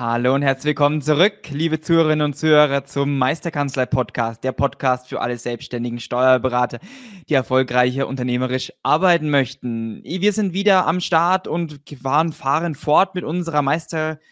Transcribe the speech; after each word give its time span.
Hallo 0.00 0.32
und 0.32 0.42
herzlich 0.42 0.66
willkommen 0.66 1.02
zurück, 1.02 1.50
liebe 1.50 1.80
Zuhörerinnen 1.80 2.24
und 2.24 2.34
Zuhörer, 2.34 2.84
zum 2.84 3.18
Meisterkanzlei-Podcast, 3.18 4.44
der 4.44 4.52
Podcast 4.52 5.08
für 5.08 5.20
alle 5.20 5.36
selbstständigen 5.36 5.98
Steuerberater, 5.98 6.78
die 7.28 7.34
erfolgreicher 7.34 8.06
unternehmerisch 8.06 8.72
arbeiten 8.84 9.28
möchten. 9.28 10.00
Wir 10.04 10.32
sind 10.32 10.52
wieder 10.52 10.86
am 10.86 11.00
Start 11.00 11.48
und 11.48 11.80
fahren, 12.00 12.76
fort 12.76 13.16
mit 13.16 13.24
unserer 13.24 13.60
Meisterkanzlei 13.60 14.22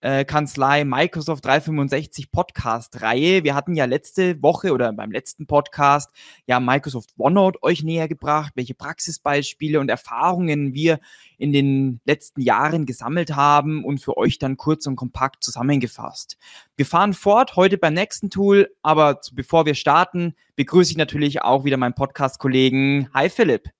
äh, 0.00 0.24
Kanzlei 0.24 0.84
Microsoft 0.84 1.44
365 1.44 2.30
Podcast-Reihe. 2.30 3.44
Wir 3.44 3.54
hatten 3.54 3.74
ja 3.74 3.84
letzte 3.86 4.42
Woche 4.42 4.72
oder 4.72 4.92
beim 4.92 5.10
letzten 5.10 5.46
Podcast 5.46 6.10
ja 6.46 6.60
Microsoft 6.60 7.10
OneNote 7.16 7.62
euch 7.62 7.82
näher 7.82 8.08
gebracht, 8.08 8.52
welche 8.54 8.74
Praxisbeispiele 8.74 9.80
und 9.80 9.88
Erfahrungen 9.88 10.74
wir 10.74 11.00
in 11.38 11.52
den 11.52 12.00
letzten 12.04 12.40
Jahren 12.40 12.86
gesammelt 12.86 13.34
haben 13.34 13.84
und 13.84 13.98
für 13.98 14.16
euch 14.16 14.38
dann 14.38 14.56
kurz 14.56 14.86
und 14.86 14.96
kompakt 14.96 15.42
zusammengefasst. 15.42 16.36
Wir 16.76 16.86
fahren 16.86 17.14
fort 17.14 17.56
heute 17.56 17.78
beim 17.78 17.94
nächsten 17.94 18.30
Tool, 18.30 18.70
aber 18.82 19.20
bevor 19.32 19.66
wir 19.66 19.74
starten, 19.74 20.34
begrüße 20.56 20.92
ich 20.92 20.96
natürlich 20.96 21.42
auch 21.42 21.64
wieder 21.64 21.76
meinen 21.76 21.94
Podcast-Kollegen. 21.94 23.08
Hi 23.14 23.28
Philipp. 23.28 23.70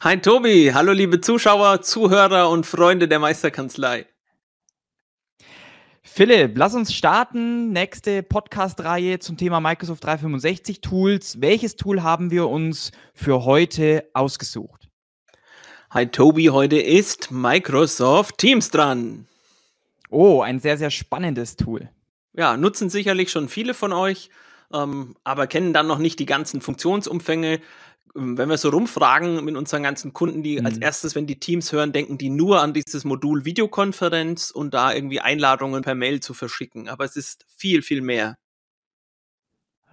Hi 0.00 0.16
Tobi, 0.20 0.72
hallo 0.74 0.92
liebe 0.92 1.20
Zuschauer, 1.20 1.82
Zuhörer 1.82 2.50
und 2.50 2.66
Freunde 2.66 3.08
der 3.08 3.18
Meisterkanzlei. 3.18 4.06
Philipp, 6.10 6.56
lass 6.56 6.74
uns 6.74 6.92
starten. 6.92 7.70
Nächste 7.70 8.24
Podcast-Reihe 8.24 9.20
zum 9.20 9.36
Thema 9.36 9.60
Microsoft 9.60 10.02
365 10.02 10.80
Tools. 10.80 11.40
Welches 11.40 11.76
Tool 11.76 12.02
haben 12.02 12.32
wir 12.32 12.48
uns 12.48 12.90
für 13.14 13.44
heute 13.44 14.04
ausgesucht? 14.14 14.88
Hi 15.90 16.06
Tobi, 16.06 16.46
heute 16.48 16.80
ist 16.80 17.30
Microsoft 17.30 18.38
Teams 18.38 18.70
dran. 18.70 19.28
Oh, 20.10 20.40
ein 20.40 20.58
sehr, 20.58 20.76
sehr 20.76 20.90
spannendes 20.90 21.54
Tool. 21.54 21.88
Ja, 22.32 22.56
nutzen 22.56 22.90
sicherlich 22.90 23.30
schon 23.30 23.48
viele 23.48 23.72
von 23.72 23.92
euch, 23.92 24.30
ähm, 24.72 25.14
aber 25.22 25.46
kennen 25.46 25.72
dann 25.72 25.86
noch 25.86 25.98
nicht 25.98 26.18
die 26.18 26.26
ganzen 26.26 26.60
Funktionsumfänge, 26.60 27.60
wenn 28.14 28.48
wir 28.48 28.58
so 28.58 28.70
rumfragen 28.70 29.44
mit 29.44 29.56
unseren 29.56 29.82
ganzen 29.82 30.12
Kunden, 30.12 30.42
die 30.42 30.58
mhm. 30.58 30.66
als 30.66 30.78
erstes, 30.78 31.14
wenn 31.14 31.26
die 31.26 31.38
Teams 31.38 31.72
hören, 31.72 31.92
denken 31.92 32.18
die 32.18 32.30
nur 32.30 32.60
an 32.60 32.72
dieses 32.72 33.04
Modul 33.04 33.44
Videokonferenz 33.44 34.50
und 34.50 34.74
da 34.74 34.92
irgendwie 34.92 35.20
Einladungen 35.20 35.82
per 35.82 35.94
Mail 35.94 36.20
zu 36.20 36.34
verschicken. 36.34 36.88
Aber 36.88 37.04
es 37.04 37.16
ist 37.16 37.46
viel, 37.56 37.82
viel 37.82 38.00
mehr. 38.00 38.36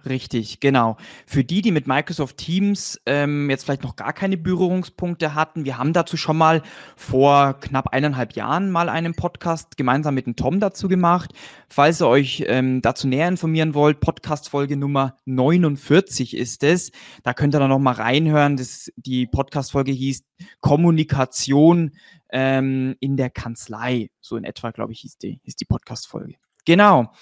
Richtig, 0.08 0.60
genau. 0.60 0.96
Für 1.26 1.42
die, 1.42 1.62
die 1.62 1.72
mit 1.72 1.88
Microsoft 1.88 2.36
Teams 2.36 3.00
ähm, 3.06 3.50
jetzt 3.50 3.64
vielleicht 3.64 3.82
noch 3.82 3.96
gar 3.96 4.12
keine 4.12 4.36
Berührungspunkte 4.36 5.34
hatten, 5.34 5.64
wir 5.64 5.78
haben 5.78 5.92
dazu 5.92 6.16
schon 6.16 6.36
mal 6.36 6.62
vor 6.94 7.58
knapp 7.58 7.88
eineinhalb 7.88 8.34
Jahren 8.34 8.70
mal 8.70 8.88
einen 8.88 9.14
Podcast 9.14 9.76
gemeinsam 9.76 10.14
mit 10.14 10.26
dem 10.26 10.36
Tom 10.36 10.60
dazu 10.60 10.86
gemacht. 10.86 11.32
Falls 11.68 12.00
ihr 12.00 12.06
euch 12.06 12.44
ähm, 12.46 12.82
dazu 12.82 13.08
näher 13.08 13.26
informieren 13.26 13.74
wollt, 13.74 13.98
Podcast-Folge 13.98 14.76
Nummer 14.76 15.16
49 15.24 16.36
ist 16.36 16.62
es. 16.62 16.92
Da 17.24 17.34
könnt 17.34 17.56
ihr 17.56 17.58
dann 17.58 17.70
noch 17.70 17.80
mal 17.80 17.94
reinhören. 17.94 18.56
Das, 18.56 18.92
die 18.94 19.26
Podcast-Folge 19.26 19.90
hieß 19.90 20.22
Kommunikation 20.60 21.96
ähm, 22.30 22.94
in 23.00 23.16
der 23.16 23.30
Kanzlei. 23.30 24.10
So 24.20 24.36
in 24.36 24.44
etwa, 24.44 24.70
glaube 24.70 24.92
ich, 24.92 25.00
hieß 25.00 25.18
die, 25.18 25.40
hieß 25.42 25.56
die 25.56 25.64
Podcast-Folge. 25.64 26.36
Genau. 26.64 27.12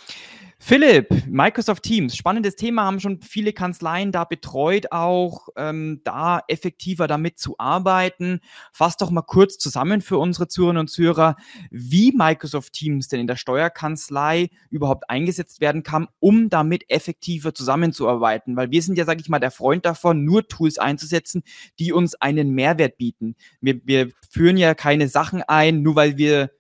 Philipp, 0.67 1.27
Microsoft 1.29 1.83
Teams, 1.83 2.17
spannendes 2.17 2.57
Thema, 2.57 2.85
haben 2.85 2.99
schon 2.99 3.21
viele 3.21 3.53
Kanzleien 3.53 4.13
da 4.13 4.25
betreut, 4.25 4.93
auch 4.93 5.49
ähm, 5.57 6.01
da 6.05 6.41
effektiver 6.49 7.07
damit 7.07 7.39
zu 7.39 7.57
arbeiten. 7.59 8.41
Fass 8.73 8.97
doch 8.97 9.11
mal 9.11 9.21
kurz 9.21 9.59
zusammen 9.59 10.01
für 10.01 10.17
unsere 10.17 10.49
Zuhörerinnen 10.49 10.81
und 10.81 10.89
Zuhörer, 10.89 11.37
wie 11.71 12.13
Microsoft 12.17 12.73
Teams 12.73 13.09
denn 13.09 13.21
in 13.21 13.27
der 13.27 13.37
Steuerkanzlei 13.37 14.49
überhaupt 14.71 15.11
eingesetzt 15.11 15.61
werden 15.61 15.83
kann, 15.83 16.09
um 16.19 16.49
damit 16.49 16.89
effektiver 16.89 17.53
zusammenzuarbeiten. 17.53 18.57
Weil 18.57 18.71
wir 18.71 18.81
sind 18.81 18.97
ja, 18.97 19.05
sage 19.05 19.21
ich 19.21 19.29
mal, 19.29 19.41
der 19.41 19.51
Freund 19.51 19.85
davon, 19.85 20.25
nur 20.25 20.49
Tools 20.49 20.79
einzusetzen, 20.79 21.43
die 21.79 21.93
uns 21.93 22.15
einen 22.15 22.53
Mehrwert 22.53 22.97
bieten. 22.97 23.37
Wir, 23.61 23.83
wir 23.85 24.13
führen 24.31 24.57
ja 24.57 24.75
keine 24.75 25.09
Sachen 25.09 25.43
ein, 25.43 25.83
nur 25.83 25.95
weil 25.95 26.17
wir 26.17 26.53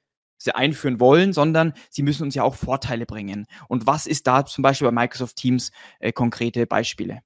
sie 0.45 0.55
einführen 0.55 1.01
wollen, 1.01 1.33
sondern 1.33 1.73
sie 1.91 2.03
müssen 2.03 2.23
uns 2.23 2.35
ja 2.35 2.43
auch 2.43 2.55
Vorteile 2.55 3.07
bringen. 3.07 3.47
Und 3.69 3.87
was 3.87 4.07
ist 4.07 4.27
da 4.27 4.45
zum 4.47 4.63
Beispiel 4.63 4.87
bei 4.89 5.03
Microsoft 5.03 5.37
Teams 5.37 5.73
äh, 5.99 6.13
konkrete 6.13 6.67
Beispiele? 6.67 7.21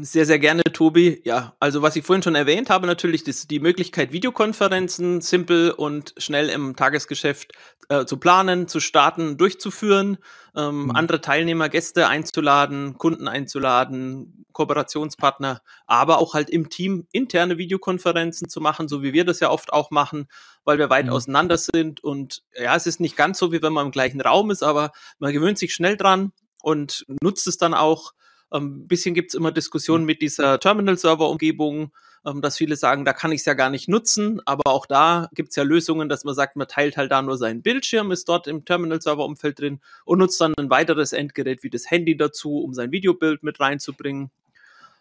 Sehr, 0.00 0.24
sehr 0.24 0.38
gerne, 0.38 0.62
Tobi. 0.62 1.20
Ja, 1.24 1.54
also 1.60 1.82
was 1.82 1.96
ich 1.96 2.04
vorhin 2.04 2.22
schon 2.22 2.34
erwähnt 2.34 2.70
habe, 2.70 2.86
natürlich 2.86 3.26
ist 3.26 3.50
die 3.50 3.60
Möglichkeit, 3.60 4.12
Videokonferenzen 4.12 5.20
simpel 5.20 5.70
und 5.70 6.14
schnell 6.16 6.48
im 6.48 6.76
Tagesgeschäft 6.76 7.52
äh, 7.90 8.06
zu 8.06 8.16
planen, 8.16 8.68
zu 8.68 8.80
starten, 8.80 9.36
durchzuführen, 9.36 10.16
ähm, 10.56 10.84
mhm. 10.84 10.90
andere 10.92 11.20
Teilnehmer, 11.20 11.68
Gäste 11.68 12.08
einzuladen, 12.08 12.96
Kunden 12.96 13.28
einzuladen, 13.28 14.46
Kooperationspartner, 14.52 15.60
aber 15.86 16.18
auch 16.18 16.32
halt 16.32 16.48
im 16.48 16.70
Team 16.70 17.06
interne 17.12 17.58
Videokonferenzen 17.58 18.48
zu 18.48 18.62
machen, 18.62 18.88
so 18.88 19.02
wie 19.02 19.12
wir 19.12 19.26
das 19.26 19.40
ja 19.40 19.50
oft 19.50 19.74
auch 19.74 19.90
machen, 19.90 20.26
weil 20.64 20.78
wir 20.78 20.88
weit 20.88 21.06
mhm. 21.06 21.12
auseinander 21.12 21.58
sind. 21.58 22.02
Und 22.02 22.42
ja, 22.58 22.74
es 22.74 22.86
ist 22.86 23.00
nicht 23.00 23.16
ganz 23.16 23.38
so, 23.38 23.52
wie 23.52 23.60
wenn 23.60 23.74
man 23.74 23.86
im 23.86 23.92
gleichen 23.92 24.22
Raum 24.22 24.50
ist, 24.50 24.62
aber 24.62 24.92
man 25.18 25.34
gewöhnt 25.34 25.58
sich 25.58 25.74
schnell 25.74 25.98
dran 25.98 26.32
und 26.62 27.04
nutzt 27.20 27.46
es 27.46 27.58
dann 27.58 27.74
auch 27.74 28.12
ein 28.52 28.62
ähm, 28.62 28.86
bisschen 28.86 29.14
gibt 29.14 29.30
es 29.30 29.34
immer 29.34 29.50
Diskussionen 29.50 30.04
mit 30.04 30.20
dieser 30.20 30.60
Terminal-Server-Umgebung, 30.60 31.92
ähm, 32.26 32.42
dass 32.42 32.58
viele 32.58 32.76
sagen, 32.76 33.04
da 33.04 33.12
kann 33.12 33.32
ich 33.32 33.40
es 33.40 33.46
ja 33.46 33.54
gar 33.54 33.70
nicht 33.70 33.88
nutzen. 33.88 34.40
Aber 34.44 34.70
auch 34.70 34.86
da 34.86 35.28
gibt 35.34 35.50
es 35.50 35.56
ja 35.56 35.62
Lösungen, 35.62 36.08
dass 36.08 36.24
man 36.24 36.34
sagt, 36.34 36.56
man 36.56 36.68
teilt 36.68 36.96
halt 36.96 37.10
da 37.10 37.22
nur 37.22 37.38
seinen 37.38 37.62
Bildschirm, 37.62 38.12
ist 38.12 38.28
dort 38.28 38.46
im 38.46 38.64
Terminal-Server-Umfeld 38.64 39.58
drin 39.58 39.80
und 40.04 40.18
nutzt 40.18 40.40
dann 40.40 40.54
ein 40.58 40.70
weiteres 40.70 41.12
Endgerät 41.12 41.62
wie 41.62 41.70
das 41.70 41.90
Handy 41.90 42.16
dazu, 42.16 42.58
um 42.58 42.74
sein 42.74 42.92
Videobild 42.92 43.42
mit 43.42 43.58
reinzubringen. 43.58 44.30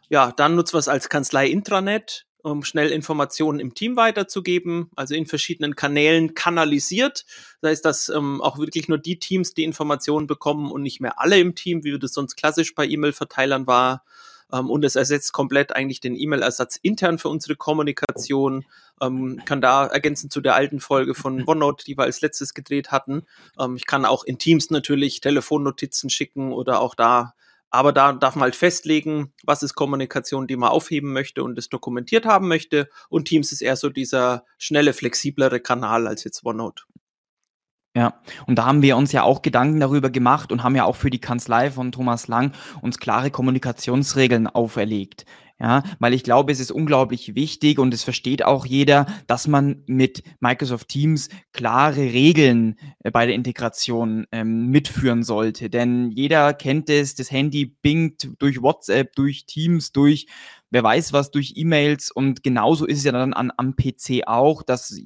Ja, 0.10 0.32
dann 0.32 0.56
nutzt 0.56 0.74
man 0.74 0.80
es 0.80 0.88
als 0.88 1.10
Kanzlei-Intranet 1.10 2.26
um 2.44 2.64
schnell 2.64 2.92
Informationen 2.92 3.60
im 3.60 3.74
Team 3.74 3.96
weiterzugeben, 3.96 4.90
also 4.96 5.16
in 5.16 5.26
verschiedenen 5.26 5.76
Kanälen 5.76 6.34
kanalisiert. 6.34 7.26
Das 7.62 7.72
heißt, 7.72 7.86
dass 7.86 8.10
ähm, 8.10 8.42
auch 8.42 8.58
wirklich 8.58 8.88
nur 8.88 8.98
die 8.98 9.20
Teams 9.20 9.54
die 9.54 9.64
Informationen 9.64 10.28
bekommen 10.28 10.72
und 10.72 10.82
nicht 10.82 11.02
mehr 11.02 11.20
alle 11.20 11.40
im 11.40 11.56
Team, 11.56 11.84
wie 11.84 11.98
das 11.98 12.14
sonst 12.14 12.36
klassisch 12.36 12.76
bei 12.76 12.86
E-Mail-Verteilern 12.86 13.68
war. 13.68 14.04
Ähm, 14.52 14.70
und 14.70 14.84
es 14.84 14.96
ersetzt 14.96 15.34
komplett 15.34 15.76
eigentlich 15.76 16.00
den 16.00 16.16
E-Mail-Ersatz 16.16 16.78
intern 16.82 17.18
für 17.18 17.30
unsere 17.30 17.56
Kommunikation. 17.56 18.66
Ähm, 19.02 19.42
kann 19.46 19.62
da 19.62 19.88
ergänzen 19.88 20.30
zu 20.30 20.42
der 20.42 20.56
alten 20.56 20.80
Folge 20.80 21.16
von 21.16 21.48
OneNote, 21.48 21.86
die 21.86 21.98
wir 21.98 22.04
als 22.04 22.22
letztes 22.22 22.54
gedreht 22.54 22.92
hatten. 22.92 23.24
Ähm, 23.60 23.76
ich 23.76 23.86
kann 23.86 24.06
auch 24.06 24.24
in 24.24 24.38
Teams 24.38 24.70
natürlich 24.70 25.22
Telefonnotizen 25.22 26.10
schicken 26.10 26.54
oder 26.54 26.82
auch 26.82 26.96
da 26.96 27.34
aber 27.72 27.94
da 27.94 28.14
darf 28.14 28.36
man 28.36 28.44
halt 28.44 28.56
festlegen, 28.56 29.34
was 29.44 29.64
ist 29.64 29.76
Kommunikation, 29.76 30.46
die 30.46 30.58
man 30.58 30.70
aufheben 30.70 31.14
möchte 31.14 31.44
und 31.44 31.58
es 31.58 31.70
dokumentiert 31.70 32.26
haben 32.26 32.48
möchte. 32.50 32.90
Und 33.10 33.26
Teams 33.26 33.52
ist 33.52 33.62
eher 33.62 33.78
so 33.78 33.90
dieser 33.90 34.46
schnelle, 34.58 34.94
flexiblere 34.94 35.62
Kanal 35.62 36.06
als 36.06 36.26
jetzt 36.26 36.46
OneNote. 36.46 36.84
Ja, 37.96 38.22
und 38.46 38.56
da 38.56 38.66
haben 38.66 38.82
wir 38.82 38.96
uns 38.96 39.12
ja 39.12 39.24
auch 39.24 39.42
Gedanken 39.42 39.80
darüber 39.80 40.10
gemacht 40.10 40.52
und 40.52 40.64
haben 40.64 40.76
ja 40.76 40.86
auch 40.86 40.96
für 40.96 41.10
die 41.10 41.20
Kanzlei 41.20 41.72
von 41.72 41.92
Thomas 41.92 42.28
Lang 42.28 42.54
uns 42.82 43.00
klare 43.00 43.32
Kommunikationsregeln 43.32 44.48
auferlegt. 44.48 45.26
Ja, 45.62 45.84
weil 46.00 46.16
ich 46.16 46.24
glaube, 46.24 46.52
es 46.52 46.60
ist 46.60 46.72
unglaublich 46.72 47.36
wichtig 47.36 47.78
und 47.78 47.94
es 47.94 48.04
versteht 48.04 48.44
auch 48.44 48.66
jeder, 48.66 49.06
dass 49.28 49.48
man 49.48 49.84
mit 49.86 50.24
Microsoft 50.40 50.88
Teams 50.88 51.30
klare 51.54 52.02
Regeln 52.02 52.80
äh, 53.04 53.12
bei 53.12 53.28
der 53.28 53.36
Integration 53.36 54.26
ähm, 54.32 54.72
mitführen 54.72 55.22
sollte. 55.22 55.70
Denn 55.70 56.10
jeder 56.10 56.56
kennt 56.56 56.90
es, 56.90 57.14
das 57.14 57.30
Handy 57.30 57.68
bingt 57.68 58.30
durch 58.40 58.64
WhatsApp, 58.64 59.14
durch 59.14 59.46
Teams, 59.46 59.92
durch 59.92 60.26
wer 60.72 60.82
weiß 60.82 61.14
was, 61.14 61.30
durch 61.30 61.54
E-Mails 61.56 62.10
und 62.10 62.42
genauso 62.42 62.88
ist 62.88 62.98
es 62.98 63.04
ja 63.04 63.12
dann 63.12 63.34
an, 63.34 63.52
am 63.56 63.76
PC 63.76 64.24
auch, 64.26 64.64
dass 64.64 65.00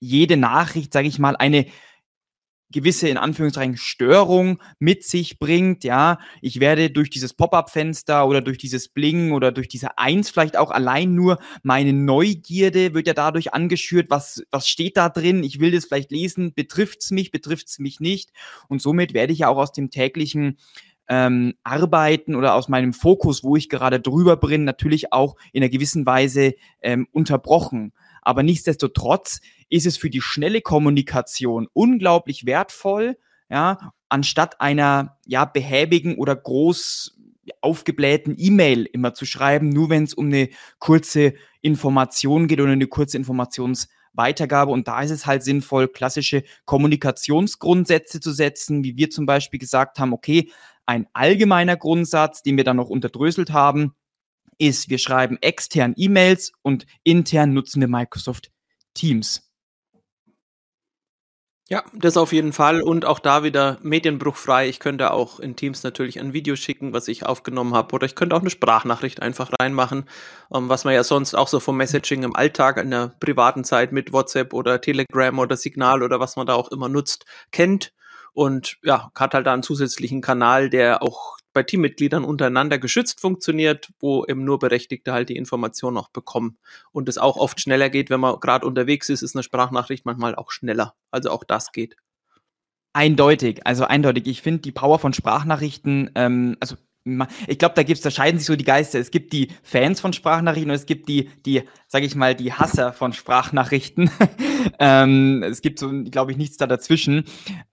jede 0.00 0.36
Nachricht, 0.36 0.92
sage 0.92 1.06
ich 1.06 1.20
mal, 1.20 1.36
eine 1.36 1.66
gewisse, 2.74 3.08
in 3.08 3.16
Anführungszeichen, 3.16 3.78
Störung 3.78 4.60
mit 4.78 5.04
sich 5.04 5.38
bringt, 5.38 5.84
ja. 5.84 6.18
Ich 6.42 6.60
werde 6.60 6.90
durch 6.90 7.08
dieses 7.08 7.32
Pop-up-Fenster 7.32 8.26
oder 8.28 8.42
durch 8.42 8.58
dieses 8.58 8.88
Bling 8.88 9.32
oder 9.32 9.52
durch 9.52 9.68
diese 9.68 9.96
Eins 9.96 10.28
vielleicht 10.28 10.58
auch 10.58 10.70
allein 10.70 11.14
nur 11.14 11.38
meine 11.62 11.94
Neugierde 11.94 12.92
wird 12.92 13.06
ja 13.06 13.14
dadurch 13.14 13.54
angeschürt, 13.54 14.10
was, 14.10 14.42
was 14.50 14.68
steht 14.68 14.98
da 14.98 15.08
drin? 15.08 15.42
Ich 15.42 15.60
will 15.60 15.70
das 15.70 15.86
vielleicht 15.86 16.10
lesen, 16.10 16.52
betrifft's 16.52 17.10
mich, 17.10 17.30
betrifft's 17.30 17.78
mich 17.78 18.00
nicht? 18.00 18.30
Und 18.68 18.82
somit 18.82 19.14
werde 19.14 19.32
ich 19.32 19.40
ja 19.40 19.48
auch 19.48 19.58
aus 19.58 19.72
dem 19.72 19.90
täglichen 19.90 20.58
ähm, 21.08 21.54
Arbeiten 21.62 22.34
oder 22.34 22.54
aus 22.54 22.68
meinem 22.68 22.92
Fokus, 22.92 23.44
wo 23.44 23.56
ich 23.56 23.68
gerade 23.68 24.00
drüber 24.00 24.36
bin, 24.36 24.64
natürlich 24.64 25.12
auch 25.12 25.36
in 25.52 25.62
einer 25.62 25.70
gewissen 25.70 26.06
Weise 26.06 26.54
ähm, 26.82 27.06
unterbrochen. 27.12 27.92
Aber 28.24 28.42
nichtsdestotrotz 28.42 29.40
ist 29.68 29.86
es 29.86 29.96
für 29.96 30.10
die 30.10 30.20
schnelle 30.20 30.60
Kommunikation 30.60 31.68
unglaublich 31.72 32.46
wertvoll, 32.46 33.16
ja, 33.50 33.92
anstatt 34.08 34.60
einer 34.60 35.18
ja 35.26 35.44
behäbigen 35.44 36.16
oder 36.16 36.34
groß 36.34 37.18
aufgeblähten 37.60 38.34
E-Mail 38.38 38.84
immer 38.86 39.14
zu 39.14 39.26
schreiben, 39.26 39.68
nur 39.68 39.90
wenn 39.90 40.04
es 40.04 40.14
um 40.14 40.26
eine 40.26 40.48
kurze 40.78 41.34
Information 41.60 42.46
geht 42.46 42.60
oder 42.60 42.72
eine 42.72 42.86
kurze 42.86 43.16
Informationsweitergabe. 43.18 44.72
Und 44.72 44.88
da 44.88 45.02
ist 45.02 45.10
es 45.10 45.26
halt 45.26 45.42
sinnvoll, 45.42 45.88
klassische 45.88 46.42
Kommunikationsgrundsätze 46.64 48.20
zu 48.20 48.32
setzen, 48.32 48.82
wie 48.82 48.96
wir 48.96 49.10
zum 49.10 49.26
Beispiel 49.26 49.60
gesagt 49.60 49.98
haben, 49.98 50.12
okay, 50.12 50.50
ein 50.86 51.06
allgemeiner 51.12 51.76
Grundsatz, 51.76 52.42
den 52.42 52.56
wir 52.56 52.64
dann 52.64 52.76
noch 52.76 52.88
unterdröselt 52.88 53.52
haben, 53.52 53.94
ist, 54.58 54.90
wir 54.90 54.98
schreiben 54.98 55.38
extern 55.40 55.94
E-Mails 55.96 56.52
und 56.62 56.86
intern 57.02 57.52
nutzen 57.52 57.80
wir 57.80 57.88
Microsoft 57.88 58.50
Teams. 58.94 59.42
Ja, 61.70 61.82
das 61.94 62.18
auf 62.18 62.34
jeden 62.34 62.52
Fall 62.52 62.82
und 62.82 63.06
auch 63.06 63.18
da 63.18 63.42
wieder 63.42 63.78
medienbruchfrei. 63.80 64.68
Ich 64.68 64.80
könnte 64.80 65.12
auch 65.12 65.40
in 65.40 65.56
Teams 65.56 65.82
natürlich 65.82 66.20
ein 66.20 66.34
Video 66.34 66.56
schicken, 66.56 66.92
was 66.92 67.08
ich 67.08 67.24
aufgenommen 67.24 67.74
habe, 67.74 67.94
oder 67.94 68.04
ich 68.04 68.14
könnte 68.14 68.36
auch 68.36 68.42
eine 68.42 68.50
Sprachnachricht 68.50 69.22
einfach 69.22 69.50
reinmachen, 69.58 70.04
ähm, 70.54 70.68
was 70.68 70.84
man 70.84 70.92
ja 70.92 71.02
sonst 71.04 71.34
auch 71.34 71.48
so 71.48 71.60
vom 71.60 71.78
Messaging 71.78 72.22
im 72.22 72.36
Alltag 72.36 72.76
in 72.76 72.90
der 72.90 73.14
privaten 73.18 73.64
Zeit 73.64 73.92
mit 73.92 74.12
WhatsApp 74.12 74.52
oder 74.52 74.82
Telegram 74.82 75.38
oder 75.38 75.56
Signal 75.56 76.02
oder 76.02 76.20
was 76.20 76.36
man 76.36 76.46
da 76.46 76.52
auch 76.54 76.70
immer 76.70 76.90
nutzt, 76.90 77.24
kennt 77.50 77.94
und 78.34 78.76
ja, 78.82 79.10
hat 79.14 79.32
halt 79.32 79.46
da 79.46 79.54
einen 79.54 79.62
zusätzlichen 79.62 80.20
Kanal, 80.20 80.68
der 80.68 81.02
auch 81.02 81.38
bei 81.54 81.62
Teammitgliedern 81.62 82.24
untereinander 82.24 82.78
geschützt 82.78 83.20
funktioniert, 83.20 83.88
wo 84.00 84.24
eben 84.26 84.44
nur 84.44 84.58
Berechtigte 84.58 85.12
halt 85.12 85.30
die 85.30 85.36
Information 85.36 85.94
noch 85.94 86.10
bekommen. 86.10 86.58
Und 86.92 87.08
es 87.08 87.16
auch 87.16 87.36
oft 87.36 87.60
schneller 87.60 87.88
geht, 87.88 88.10
wenn 88.10 88.20
man 88.20 88.38
gerade 88.40 88.66
unterwegs 88.66 89.08
ist, 89.08 89.22
ist 89.22 89.34
eine 89.34 89.42
Sprachnachricht 89.42 90.04
manchmal 90.04 90.34
auch 90.34 90.50
schneller. 90.50 90.94
Also 91.10 91.30
auch 91.30 91.44
das 91.44 91.72
geht. 91.72 91.96
Eindeutig, 92.92 93.66
also 93.66 93.84
eindeutig. 93.84 94.26
Ich 94.26 94.42
finde 94.42 94.60
die 94.60 94.72
Power 94.72 94.98
von 94.98 95.12
Sprachnachrichten, 95.12 96.10
ähm, 96.14 96.56
also 96.60 96.76
ich 97.46 97.58
glaube, 97.58 97.74
da 97.74 97.82
gibt's, 97.82 98.02
da 98.02 98.10
scheiden 98.10 98.38
sich 98.38 98.46
so 98.46 98.56
die 98.56 98.64
Geister. 98.64 98.98
Es 98.98 99.10
gibt 99.10 99.34
die 99.34 99.48
Fans 99.62 100.00
von 100.00 100.14
Sprachnachrichten 100.14 100.70
und 100.70 100.76
es 100.76 100.86
gibt 100.86 101.06
die, 101.08 101.28
die, 101.44 101.62
sag 101.86 102.02
ich 102.02 102.14
mal, 102.14 102.34
die 102.34 102.54
Hasser 102.54 102.94
von 102.94 103.12
Sprachnachrichten. 103.12 104.10
ähm, 104.78 105.42
es 105.42 105.60
gibt 105.60 105.78
so, 105.78 105.90
glaube 106.04 106.32
ich, 106.32 106.38
nichts 106.38 106.56
da 106.56 106.66
dazwischen. 106.66 107.24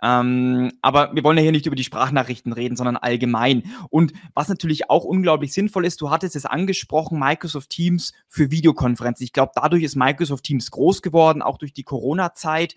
Ähm, 0.01 0.74
aber 0.81 1.16
wir 1.16 1.24
wollen 1.24 1.38
ja 1.38 1.44
hier 1.44 1.54
nicht 1.54 1.66
über 1.66 1.78
die 1.78 1.86
Sprachnachrichten 1.86 2.51
reden, 2.51 2.75
sondern 2.75 2.98
allgemein. 2.98 3.63
Und 3.89 4.12
was 4.33 4.50
natürlich 4.50 4.89
auch 4.89 5.06
unglaublich 5.06 5.54
sinnvoll 5.54 5.86
ist, 5.86 6.01
du 6.01 6.10
hattest 6.10 6.36
es 6.36 6.45
angesprochen, 6.45 7.18
Microsoft 7.18 7.69
Teams 7.69 8.12
für 8.27 8.51
Videokonferenzen. 8.51 9.24
Ich 9.24 9.31
glaube, 9.31 9.54
dadurch 9.56 9.84
ist 9.84 9.95
Microsoft 9.95 10.44
Teams 10.44 10.72
groß 10.72 11.01
geworden, 11.01 11.42
auch 11.42 11.57
durch 11.57 11.72
die 11.72 11.84
Corona-Zeit. 11.84 12.75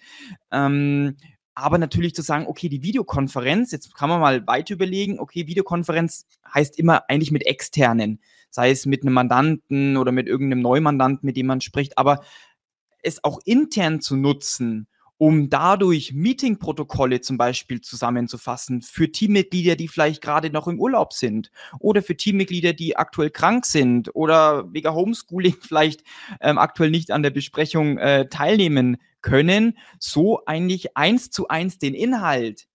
Ähm, 0.53 1.17
aber 1.55 1.79
natürlich 1.79 2.15
zu 2.15 2.23
sagen, 2.23 2.47
okay, 2.47 2.69
die 2.69 2.83
Videokonferenz, 2.83 3.71
jetzt 3.71 3.95
kann 3.95 4.09
man 4.09 4.21
mal 4.21 4.47
weiter 4.47 4.75
überlegen, 4.75 5.19
okay, 5.19 5.47
Videokonferenz 5.47 6.27
heißt 6.53 6.79
immer 6.79 7.09
eigentlich 7.09 7.31
mit 7.31 7.47
externen, 7.47 8.21
sei 8.51 8.71
es 8.71 8.87
mit 8.87 9.03
einem 9.03 9.15
Mandanten 9.15 9.97
oder 9.97 10.13
mit 10.13 10.27
irgendeinem 10.27 10.63
Neumandanten, 10.63 11.27
mit 11.27 11.37
dem 11.37 11.47
man 11.47 11.61
spricht, 11.61 11.97
aber 11.99 12.25
es 13.03 13.23
auch 13.23 13.39
intern 13.45 14.01
zu 14.01 14.17
nutzen, 14.17 14.89
um 15.17 15.49
dadurch 15.49 16.13
Meetingprotokolle 16.13 17.21
zum 17.21 17.39
Beispiel 17.39 17.81
zusammenzufassen 17.81 18.83
für 18.83 19.13
Teammitglieder, 19.13 19.77
die 19.77 19.89
vielleicht 19.89 20.21
gerade 20.21 20.51
noch 20.51 20.67
im 20.67 20.81
Urlaub 20.81 21.13
sind 21.13 21.51
oder 21.79 22.03
für 22.03 22.17
Teammitglieder, 22.17 22.73
die 22.73 22.97
aktuell 22.97 23.31
krank 23.31 23.65
sind 23.65 24.15
oder 24.15 24.73
wegen 24.73 24.93
Homeschooling 24.93 25.57
vielleicht 25.61 26.03
ähm, 26.41 26.59
aktuell 26.59 26.91
nicht 26.91 27.13
an 27.13 27.23
der 27.23 27.31
Besprechung 27.31 27.99
äh, 27.99 28.29
teilnehmen 28.29 28.97
können, 29.25 29.79
so 29.99 30.45
eigentlich 30.45 30.99
eins 30.99 31.31
zu 31.31 31.49
eins 31.49 31.79
den 31.79 31.95
Inhalt 31.95 32.69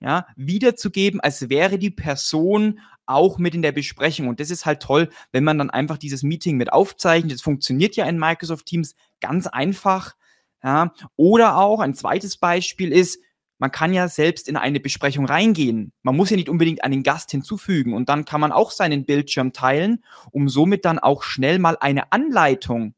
ja, 0.00 0.26
wiederzugeben, 0.36 1.20
als 1.20 1.50
wäre 1.50 1.78
die 1.78 1.90
Person 1.90 2.78
auch 3.06 3.38
mit 3.38 3.56
in 3.56 3.62
der 3.62 3.72
Besprechung. 3.72 4.28
Und 4.28 4.38
das 4.38 4.50
ist 4.50 4.64
halt 4.64 4.80
toll, 4.80 5.10
wenn 5.32 5.42
man 5.42 5.58
dann 5.58 5.68
einfach 5.68 5.98
dieses 5.98 6.22
Meeting 6.22 6.56
mit 6.56 6.72
aufzeichnet. 6.72 7.32
Das 7.32 7.42
funktioniert 7.42 7.96
ja 7.96 8.06
in 8.06 8.18
Microsoft 8.20 8.66
Teams 8.66 8.94
ganz 9.20 9.48
einfach. 9.48 10.14
Ja. 10.62 10.94
Oder 11.16 11.58
auch 11.58 11.80
ein 11.80 11.94
zweites 11.94 12.36
Beispiel 12.36 12.92
ist, 12.92 13.20
man 13.58 13.72
kann 13.72 13.92
ja 13.92 14.06
selbst 14.06 14.48
in 14.48 14.56
eine 14.56 14.78
Besprechung 14.78 15.26
reingehen. 15.26 15.92
Man 16.02 16.16
muss 16.16 16.30
ja 16.30 16.36
nicht 16.36 16.48
unbedingt 16.48 16.84
einen 16.84 17.02
Gast 17.02 17.32
hinzufügen 17.32 17.94
und 17.94 18.08
dann 18.08 18.24
kann 18.24 18.40
man 18.40 18.52
auch 18.52 18.70
seinen 18.70 19.04
Bildschirm 19.04 19.52
teilen, 19.52 20.04
um 20.30 20.48
somit 20.48 20.84
dann 20.84 21.00
auch 21.00 21.24
schnell 21.24 21.58
mal 21.58 21.76
eine 21.80 22.12
Anleitung 22.12 22.94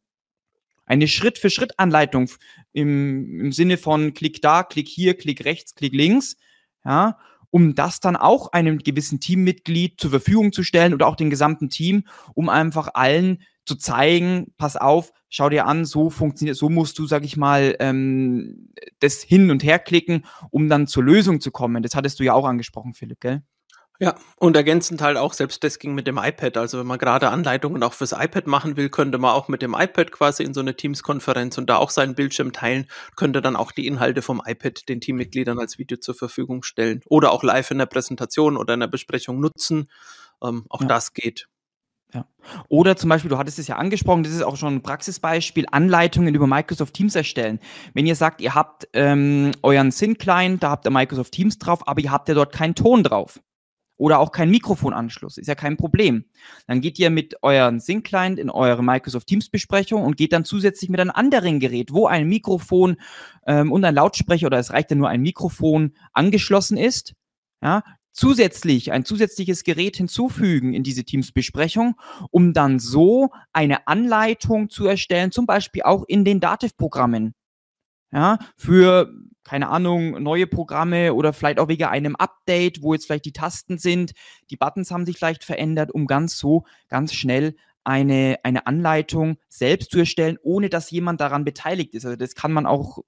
eine 0.93 1.09
Schritt-für-Schritt-Anleitung 1.09 2.29
im, 2.75 3.41
im 3.41 3.53
Sinne 3.53 3.79
von 3.79 4.13
Klick 4.13 4.43
da, 4.43 4.63
Klick 4.63 4.89
hier, 4.89 5.15
Klick 5.15 5.47
rechts, 5.47 5.75
Klick 5.75 5.95
links, 5.95 6.37
ja, 6.85 7.17
um 7.49 7.75
das 7.75 8.01
dann 8.01 8.15
auch 8.15 8.53
einem 8.53 8.77
gewissen 8.77 9.19
Teammitglied 9.19 9.99
zur 9.99 10.11
Verfügung 10.11 10.53
zu 10.53 10.63
stellen 10.63 10.93
oder 10.93 11.07
auch 11.07 11.17
dem 11.17 11.31
gesamten 11.31 11.71
Team, 11.71 12.05
um 12.35 12.51
einfach 12.51 12.91
allen 12.93 13.43
zu 13.65 13.77
zeigen, 13.77 14.53
pass 14.59 14.77
auf, 14.77 15.13
schau 15.31 15.49
dir 15.49 15.67
an, 15.67 15.87
so 15.87 16.11
funktioniert, 16.11 16.59
so 16.59 16.69
musst 16.69 16.99
du, 16.99 17.07
sag 17.07 17.25
ich 17.25 17.39
mal, 17.39 17.75
ähm, 17.81 18.69
das 18.99 19.23
hin 19.23 19.51
und 19.51 19.65
her 19.65 19.79
klicken, 19.79 20.27
um 20.51 20.69
dann 20.69 20.87
zur 20.87 21.05
Lösung 21.05 21.41
zu 21.41 21.51
kommen. 21.51 21.83
Das 21.83 21.95
hattest 21.95 22.21
du 22.21 22.25
ja 22.25 22.35
auch 22.35 22.45
angesprochen, 22.45 22.93
Philipp, 22.93 23.21
gell? 23.21 23.43
Ja, 24.03 24.17
und 24.35 24.57
ergänzend 24.57 25.01
halt 25.01 25.17
auch, 25.17 25.33
selbst 25.33 25.63
das 25.63 25.79
ging 25.79 25.95
mit 25.95 26.09
dem 26.09 26.19
iPad. 26.19 26.57
Also 26.57 26.81
wenn 26.81 26.89
man 26.89 26.99
gerade 26.99 27.29
Anleitungen 27.29 27.85
auch 27.85 27.93
fürs 27.93 28.11
iPad 28.11 28.49
machen 28.49 28.77
will, 28.77 28.89
könnte 28.89 29.17
man 29.17 29.31
auch 29.31 29.47
mit 29.47 29.63
dem 29.63 29.77
iPad 29.79 30.11
quasi 30.11 30.43
in 30.43 30.55
so 30.55 30.61
eine 30.61 30.75
Teams-Konferenz 30.75 31.57
und 31.57 31.71
da 31.71 31.77
auch 31.77 31.91
seinen 31.91 32.17
Bildschirm 32.17 32.53
teilen, 32.53 32.89
könnte 33.15 33.41
dann 33.41 33.55
auch 33.55 33.71
die 33.71 33.87
Inhalte 33.87 34.21
vom 34.21 34.43
iPad 34.45 34.89
den 34.89 35.01
Teammitgliedern 35.01 35.61
als 35.61 35.79
Video 35.79 35.99
zur 35.99 36.17
Verfügung 36.17 36.65
stellen. 36.65 37.03
Oder 37.07 37.31
auch 37.31 37.45
live 37.45 37.71
in 37.71 37.79
der 37.79 37.87
Präsentation 37.87 38.57
oder 38.57 38.75
in 38.75 38.81
der 38.81 38.89
Besprechung 38.89 39.39
nutzen. 39.39 39.89
Ähm, 40.43 40.67
auch 40.69 40.81
ja. 40.81 40.89
das 40.89 41.15
geht. 41.15 41.47
Ja. 42.13 42.27
Oder 42.67 42.97
zum 42.97 43.09
Beispiel, 43.09 43.29
du 43.29 43.39
hattest 43.39 43.61
es 43.61 43.69
ja 43.69 43.77
angesprochen, 43.77 44.25
das 44.25 44.33
ist 44.33 44.43
auch 44.43 44.57
schon 44.57 44.75
ein 44.75 44.83
Praxisbeispiel, 44.83 45.67
Anleitungen 45.71 46.35
über 46.35 46.49
Microsoft 46.49 46.95
Teams 46.95 47.15
erstellen. 47.15 47.61
Wenn 47.95 48.07
ihr 48.07 48.17
sagt, 48.17 48.41
ihr 48.41 48.57
habt 48.57 48.89
ähm, 48.95 49.53
euren 49.63 49.93
Syn-Client, 49.93 50.61
da 50.61 50.71
habt 50.71 50.89
ihr 50.89 50.91
Microsoft 50.91 51.31
Teams 51.31 51.57
drauf, 51.61 51.87
aber 51.87 52.01
ihr 52.01 52.11
habt 52.11 52.27
ja 52.27 52.35
dort 52.35 52.53
keinen 52.53 52.75
Ton 52.75 53.05
drauf 53.05 53.39
oder 54.03 54.19
auch 54.19 54.33
kein 54.33 54.51
Mikrofonanschluss, 54.51 55.39
ist 55.39 55.47
ja 55.47 55.55
kein 55.55 55.77
Problem. 55.77 56.25
Dann 56.67 56.81
geht 56.81 56.99
ihr 56.99 57.09
mit 57.09 57.37
euren 57.41 57.79
Sync-Client 57.79 58.37
in 58.37 58.51
eure 58.51 58.83
Microsoft 58.83 59.29
Teams-Besprechung 59.29 60.03
und 60.03 60.17
geht 60.17 60.33
dann 60.33 60.45
zusätzlich 60.45 60.91
mit 60.91 60.99
einem 60.99 61.13
anderen 61.13 61.61
Gerät, 61.61 61.93
wo 61.93 62.09
ein 62.09 62.29
Mikrofon 62.29 62.97
ähm, 63.47 63.71
und 63.71 63.85
ein 63.85 63.95
Lautsprecher 63.95 64.49
oder 64.49 64.59
es 64.59 64.73
reicht 64.73 64.91
ja 64.91 64.97
nur 64.97 65.09
ein 65.09 65.23
Mikrofon 65.23 65.93
angeschlossen 66.13 66.79
ist, 66.79 67.15
ja, 67.63 67.85
zusätzlich 68.11 68.91
ein 68.91 69.05
zusätzliches 69.05 69.63
Gerät 69.63 69.99
hinzufügen 69.99 70.75
in 70.75 70.83
diese 70.83 71.05
Teams-Besprechung, 71.05 71.95
um 72.33 72.53
dann 72.55 72.81
so 72.81 73.31
eine 73.53 73.87
Anleitung 73.87 74.69
zu 74.69 74.85
erstellen, 74.85 75.31
zum 75.31 75.47
Beispiel 75.47 75.83
auch 75.83 76.03
in 76.09 76.25
den 76.25 76.41
Dativ-Programmen. 76.41 77.35
Ja, 78.11 78.41
für 78.57 79.15
keine 79.45 79.69
Ahnung, 79.69 80.23
neue 80.23 80.47
Programme 80.47 81.15
oder 81.15 81.33
vielleicht 81.33 81.59
auch 81.59 81.69
wegen 81.69 81.85
einem 81.85 82.17
Update, 82.17 82.83
wo 82.83 82.93
jetzt 82.95 83.07
vielleicht 83.07 83.25
die 83.25 83.33
Tasten 83.33 83.79
sind, 83.79 84.13
die 84.51 84.57
Buttons 84.57 84.91
haben 84.91 85.07
sich 85.07 85.17
vielleicht 85.17 85.45
verändert, 85.45 85.93
um 85.93 86.07
ganz 86.07 86.39
so, 86.39 86.65
ganz 86.89 87.13
schnell 87.13 87.57
eine, 87.85 88.39
eine 88.45 88.67
Anleitung 88.67 89.39
selbst 89.49 89.91
zu 89.91 89.99
erstellen, 89.99 90.39
ohne 90.43 90.69
dass 90.69 90.91
jemand 90.91 91.21
daran 91.21 91.45
beteiligt 91.45 91.95
ist. 91.95 92.05
Also 92.05 92.17
das 92.17 92.35
kann 92.35 92.53
man 92.53 92.67
auch 92.67 93.01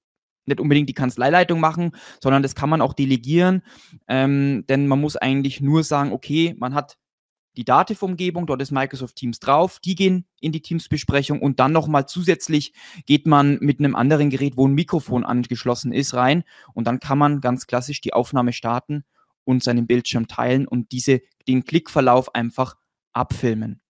nicht 0.46 0.60
unbedingt 0.60 0.88
die 0.88 0.94
Kanzleileitung 0.94 1.60
machen, 1.60 1.92
sondern 2.20 2.42
das 2.42 2.54
kann 2.54 2.68
man 2.68 2.82
auch 2.82 2.92
delegieren, 2.92 3.62
ähm, 4.08 4.64
denn 4.68 4.86
man 4.86 5.00
muss 5.00 5.16
eigentlich 5.16 5.60
nur 5.60 5.84
sagen, 5.84 6.12
okay, 6.12 6.54
man 6.58 6.74
hat 6.74 6.98
die 7.56 7.64
Dativ-Umgebung, 7.64 8.46
dort 8.46 8.62
ist 8.62 8.70
Microsoft 8.70 9.16
Teams 9.16 9.40
drauf, 9.40 9.78
die 9.78 9.94
gehen 9.94 10.26
in 10.40 10.52
die 10.52 10.62
Teams-Besprechung 10.62 11.40
und 11.40 11.60
dann 11.60 11.72
nochmal 11.72 12.06
zusätzlich 12.06 12.72
geht 13.06 13.26
man 13.26 13.58
mit 13.60 13.78
einem 13.78 13.94
anderen 13.94 14.30
Gerät, 14.30 14.56
wo 14.56 14.66
ein 14.66 14.74
Mikrofon 14.74 15.24
angeschlossen 15.24 15.92
ist, 15.92 16.14
rein 16.14 16.44
und 16.72 16.86
dann 16.86 17.00
kann 17.00 17.18
man 17.18 17.40
ganz 17.40 17.66
klassisch 17.66 18.00
die 18.00 18.12
Aufnahme 18.12 18.52
starten 18.52 19.04
und 19.44 19.62
seinen 19.62 19.86
Bildschirm 19.86 20.26
teilen 20.26 20.66
und 20.66 20.92
diese, 20.92 21.20
den 21.46 21.64
Klickverlauf 21.64 22.34
einfach 22.34 22.76
abfilmen. 23.12 23.80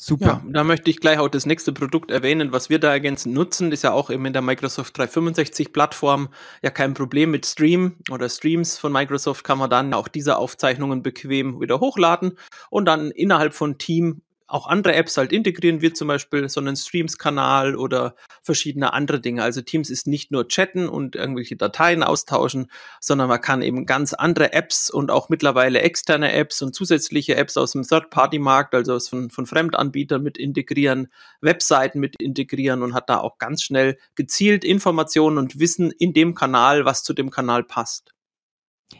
Super. 0.00 0.26
Ja, 0.26 0.42
da 0.46 0.62
möchte 0.62 0.90
ich 0.90 1.00
gleich 1.00 1.18
auch 1.18 1.28
das 1.28 1.44
nächste 1.44 1.72
Produkt 1.72 2.12
erwähnen, 2.12 2.52
was 2.52 2.70
wir 2.70 2.78
da 2.78 2.92
ergänzend 2.92 3.34
nutzen, 3.34 3.72
ist 3.72 3.82
ja 3.82 3.90
auch 3.90 4.10
eben 4.10 4.24
in 4.26 4.32
der 4.32 4.42
Microsoft 4.42 4.96
365 4.96 5.72
Plattform 5.72 6.28
ja 6.62 6.70
kein 6.70 6.94
Problem 6.94 7.32
mit 7.32 7.44
Stream 7.44 7.96
oder 8.08 8.28
Streams 8.28 8.78
von 8.78 8.92
Microsoft 8.92 9.42
kann 9.42 9.58
man 9.58 9.68
dann 9.70 9.92
auch 9.94 10.06
diese 10.06 10.36
Aufzeichnungen 10.36 11.02
bequem 11.02 11.60
wieder 11.60 11.80
hochladen 11.80 12.38
und 12.70 12.84
dann 12.84 13.10
innerhalb 13.10 13.54
von 13.54 13.76
Team 13.76 14.22
auch 14.48 14.66
andere 14.66 14.94
Apps 14.94 15.18
halt 15.18 15.32
integrieren 15.32 15.82
wir 15.82 15.92
zum 15.92 16.08
Beispiel 16.08 16.48
so 16.48 16.58
einen 16.58 16.74
Streams-Kanal 16.74 17.76
oder 17.76 18.14
verschiedene 18.42 18.94
andere 18.94 19.20
Dinge. 19.20 19.42
Also 19.42 19.60
Teams 19.60 19.90
ist 19.90 20.06
nicht 20.06 20.30
nur 20.30 20.48
chatten 20.48 20.88
und 20.88 21.16
irgendwelche 21.16 21.54
Dateien 21.54 22.02
austauschen, 22.02 22.70
sondern 22.98 23.28
man 23.28 23.42
kann 23.42 23.60
eben 23.60 23.84
ganz 23.84 24.14
andere 24.14 24.54
Apps 24.54 24.88
und 24.88 25.10
auch 25.10 25.28
mittlerweile 25.28 25.82
externe 25.82 26.32
Apps 26.32 26.62
und 26.62 26.74
zusätzliche 26.74 27.36
Apps 27.36 27.58
aus 27.58 27.72
dem 27.72 27.82
Third-Party-Markt, 27.82 28.74
also 28.74 28.98
von, 28.98 29.28
von 29.30 29.46
Fremdanbietern 29.46 30.22
mit 30.22 30.38
integrieren, 30.38 31.12
Webseiten 31.42 32.00
mit 32.00 32.20
integrieren 32.20 32.82
und 32.82 32.94
hat 32.94 33.10
da 33.10 33.18
auch 33.18 33.36
ganz 33.36 33.62
schnell 33.62 33.98
gezielt 34.14 34.64
Informationen 34.64 35.36
und 35.36 35.60
Wissen 35.60 35.90
in 35.90 36.14
dem 36.14 36.34
Kanal, 36.34 36.86
was 36.86 37.04
zu 37.04 37.12
dem 37.12 37.30
Kanal 37.30 37.64
passt. 37.64 38.14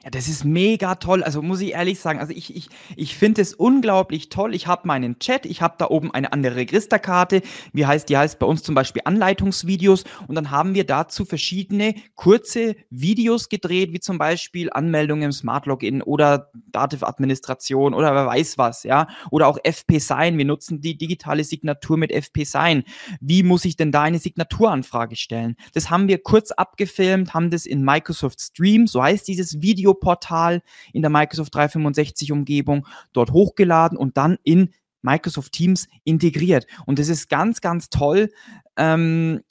Ja, 0.04 0.10
das 0.10 0.28
ist 0.28 0.44
mega 0.44 0.96
toll. 0.96 1.22
Also 1.22 1.40
muss 1.40 1.62
ich 1.62 1.72
ehrlich 1.72 1.98
sagen, 1.98 2.18
also 2.18 2.34
ich, 2.34 2.54
ich, 2.54 2.68
ich 2.94 3.16
finde 3.16 3.40
es 3.40 3.54
unglaublich 3.54 4.28
toll. 4.28 4.54
Ich 4.54 4.66
habe 4.66 4.86
meinen 4.86 5.18
Chat, 5.18 5.46
ich 5.46 5.62
habe 5.62 5.76
da 5.78 5.88
oben 5.88 6.12
eine 6.12 6.30
andere 6.32 6.56
Registerkarte, 6.56 7.40
wie 7.72 7.86
heißt, 7.86 8.10
die 8.10 8.18
heißt 8.18 8.38
bei 8.38 8.44
uns 8.44 8.62
zum 8.62 8.74
Beispiel 8.74 9.00
Anleitungsvideos 9.06 10.04
und 10.26 10.34
dann 10.34 10.50
haben 10.50 10.74
wir 10.74 10.84
dazu 10.84 11.24
verschiedene 11.24 11.94
kurze 12.16 12.76
Videos 12.90 13.48
gedreht, 13.48 13.94
wie 13.94 14.00
zum 14.00 14.18
Beispiel 14.18 14.68
Anmeldung 14.70 15.22
im 15.22 15.32
Smart 15.32 15.64
Login 15.64 16.02
oder 16.02 16.50
Dativ-Administration 16.70 17.94
oder 17.94 18.14
wer 18.14 18.26
weiß 18.26 18.58
was, 18.58 18.82
ja. 18.82 19.08
Oder 19.30 19.46
auch 19.46 19.58
FP-Sign. 19.64 20.36
Wir 20.36 20.44
nutzen 20.44 20.82
die 20.82 20.98
digitale 20.98 21.44
Signatur 21.44 21.96
mit 21.96 22.12
FP-Sign. 22.12 22.84
Wie 23.22 23.42
muss 23.42 23.64
ich 23.64 23.76
denn 23.76 23.90
da 23.90 24.02
eine 24.02 24.18
Signaturanfrage 24.18 25.16
stellen? 25.16 25.56
Das 25.72 25.88
haben 25.88 26.08
wir 26.08 26.18
kurz 26.22 26.50
abgefilmt, 26.50 27.32
haben 27.32 27.50
das 27.50 27.64
in 27.64 27.82
Microsoft 27.82 28.42
Stream, 28.42 28.86
so 28.86 29.02
heißt 29.02 29.26
dieses 29.26 29.62
Video 29.62 29.77
Videoportal 29.78 30.62
in 30.92 31.02
der 31.02 31.10
Microsoft 31.10 31.54
365 31.54 32.32
Umgebung 32.32 32.86
dort 33.12 33.32
hochgeladen 33.32 33.96
und 33.96 34.16
dann 34.16 34.38
in 34.42 34.74
Microsoft 35.02 35.52
Teams 35.52 35.88
integriert. 36.04 36.66
Und 36.84 36.98
das 36.98 37.08
ist 37.08 37.28
ganz, 37.28 37.60
ganz 37.60 37.88
toll. 37.88 38.30
Ähm, 38.76 39.42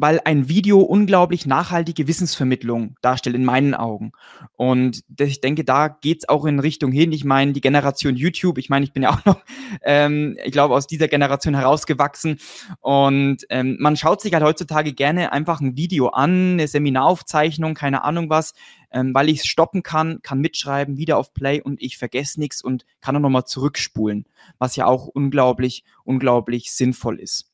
weil 0.00 0.18
ein 0.24 0.48
Video 0.48 0.80
unglaublich 0.80 1.44
nachhaltige 1.44 2.08
Wissensvermittlung 2.08 2.96
darstellt 3.02 3.36
in 3.36 3.44
meinen 3.44 3.74
Augen. 3.74 4.12
Und 4.56 5.02
ich 5.20 5.42
denke, 5.42 5.62
da 5.62 5.88
geht's 5.88 6.26
auch 6.26 6.46
in 6.46 6.58
Richtung 6.58 6.90
hin. 6.90 7.12
Ich 7.12 7.24
meine, 7.24 7.52
die 7.52 7.60
Generation 7.60 8.16
YouTube, 8.16 8.56
ich 8.56 8.70
meine, 8.70 8.84
ich 8.84 8.94
bin 8.94 9.02
ja 9.02 9.10
auch 9.10 9.24
noch, 9.26 9.42
ähm, 9.82 10.38
ich 10.42 10.52
glaube, 10.52 10.74
aus 10.74 10.86
dieser 10.86 11.06
Generation 11.06 11.54
herausgewachsen. 11.54 12.38
Und 12.80 13.44
ähm, 13.50 13.76
man 13.78 13.94
schaut 13.96 14.22
sich 14.22 14.32
halt 14.32 14.42
heutzutage 14.42 14.94
gerne 14.94 15.32
einfach 15.32 15.60
ein 15.60 15.76
Video 15.76 16.08
an, 16.08 16.52
eine 16.52 16.66
Seminaraufzeichnung, 16.66 17.74
keine 17.74 18.02
Ahnung 18.02 18.30
was, 18.30 18.54
ähm, 18.92 19.12
weil 19.12 19.28
ich 19.28 19.40
es 19.40 19.46
stoppen 19.46 19.82
kann, 19.82 20.22
kann 20.22 20.40
mitschreiben, 20.40 20.96
wieder 20.96 21.18
auf 21.18 21.34
Play 21.34 21.60
und 21.60 21.82
ich 21.82 21.98
vergesse 21.98 22.40
nichts 22.40 22.62
und 22.62 22.86
kann 23.02 23.16
auch 23.16 23.20
nochmal 23.20 23.44
zurückspulen, 23.44 24.24
was 24.58 24.76
ja 24.76 24.86
auch 24.86 25.08
unglaublich, 25.08 25.84
unglaublich 26.04 26.72
sinnvoll 26.72 27.20
ist. 27.20 27.49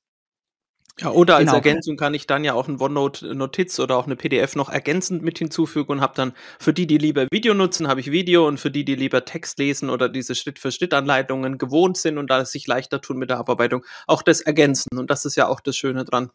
Ja, 0.99 1.11
oder 1.11 1.37
als 1.37 1.45
genau. 1.45 1.57
Ergänzung 1.57 1.99
kann 1.99 2.15
ich 2.15 2.27
dann 2.27 2.43
ja 2.43 2.55
auch 2.55 2.69
ein 2.69 2.81
OneNote-Notiz 2.81 3.79
oder 3.81 3.99
auch 3.99 4.07
eine 4.07 4.17
PDF 4.17 4.57
noch 4.57 4.71
ergänzend 4.71 5.23
mit 5.23 5.39
hinzufügen 5.39 5.93
und 5.93 6.01
habe 6.01 6.15
dann 6.17 6.33
für 6.59 6.73
die, 6.73 6.87
die 6.87 6.97
lieber 6.97 7.27
Video 7.31 7.53
nutzen, 7.53 7.87
habe 7.87 8.01
ich 8.01 8.11
Video 8.11 8.49
und 8.49 8.59
für 8.59 8.71
die, 8.71 8.83
die 8.85 8.95
lieber 8.95 9.27
Text 9.27 9.59
lesen 9.59 9.91
oder 9.91 10.09
diese 10.09 10.35
Schritt-für-Schritt-Anleitungen 10.35 11.59
gewohnt 11.59 11.99
sind 11.99 12.17
und 12.17 12.31
da 12.31 12.41
es 12.41 12.51
sich 12.51 12.67
leichter 12.67 13.03
tun 13.03 13.19
mit 13.19 13.29
der 13.29 13.37
Abarbeitung, 13.37 13.85
auch 14.07 14.23
das 14.23 14.41
ergänzen. 14.41 14.97
Und 14.97 15.11
das 15.11 15.27
ist 15.27 15.37
ja 15.37 15.49
auch 15.49 15.61
das 15.61 15.77
Schöne 15.77 16.07
dran. 16.07 16.31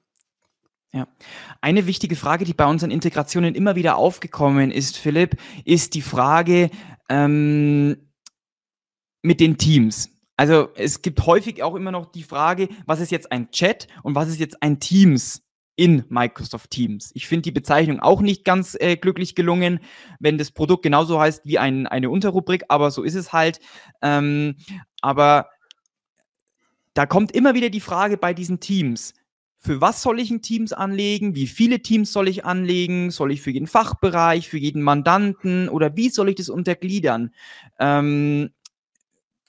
Ja. 0.93 1.07
Eine 1.61 1.87
wichtige 1.87 2.15
Frage, 2.15 2.45
die 2.45 2.53
bei 2.53 2.65
unseren 2.65 2.91
Integrationen 2.91 3.55
immer 3.55 3.75
wieder 3.75 3.95
aufgekommen 3.95 4.69
ist, 4.69 4.95
Philipp, 4.95 5.37
ist 5.65 5.95
die 5.95 6.03
Frage 6.03 6.69
ähm, 7.09 7.97
mit 9.23 9.39
den 9.39 9.57
Teams. 9.57 10.09
Also 10.41 10.69
es 10.73 11.03
gibt 11.03 11.23
häufig 11.27 11.61
auch 11.61 11.75
immer 11.75 11.91
noch 11.91 12.11
die 12.11 12.23
Frage, 12.23 12.67
was 12.87 12.99
ist 12.99 13.11
jetzt 13.11 13.31
ein 13.31 13.51
Chat 13.51 13.85
und 14.01 14.15
was 14.15 14.27
ist 14.27 14.39
jetzt 14.39 14.63
ein 14.63 14.79
Teams 14.79 15.43
in 15.75 16.03
Microsoft 16.09 16.71
Teams. 16.71 17.11
Ich 17.13 17.27
finde 17.27 17.43
die 17.43 17.51
Bezeichnung 17.51 17.99
auch 17.99 18.21
nicht 18.21 18.43
ganz 18.43 18.75
äh, 18.79 18.97
glücklich 18.97 19.35
gelungen, 19.35 19.81
wenn 20.19 20.39
das 20.39 20.49
Produkt 20.49 20.81
genauso 20.81 21.19
heißt 21.19 21.45
wie 21.45 21.59
ein, 21.59 21.85
eine 21.85 22.09
Unterrubrik, 22.09 22.63
aber 22.69 22.89
so 22.89 23.03
ist 23.03 23.13
es 23.13 23.31
halt. 23.31 23.59
Ähm, 24.01 24.55
aber 25.03 25.51
da 26.95 27.05
kommt 27.05 27.33
immer 27.33 27.53
wieder 27.53 27.69
die 27.69 27.79
Frage 27.79 28.17
bei 28.17 28.33
diesen 28.33 28.59
Teams, 28.59 29.13
für 29.59 29.79
was 29.79 30.01
soll 30.01 30.19
ich 30.19 30.31
ein 30.31 30.41
Teams 30.41 30.73
anlegen? 30.73 31.35
Wie 31.35 31.45
viele 31.45 31.83
Teams 31.83 32.11
soll 32.11 32.27
ich 32.27 32.45
anlegen? 32.45 33.11
Soll 33.11 33.31
ich 33.31 33.43
für 33.43 33.51
jeden 33.51 33.67
Fachbereich, 33.67 34.49
für 34.49 34.57
jeden 34.57 34.81
Mandanten 34.81 35.69
oder 35.69 35.95
wie 35.95 36.09
soll 36.09 36.29
ich 36.29 36.35
das 36.35 36.49
untergliedern? 36.49 37.29
Ähm, 37.77 38.49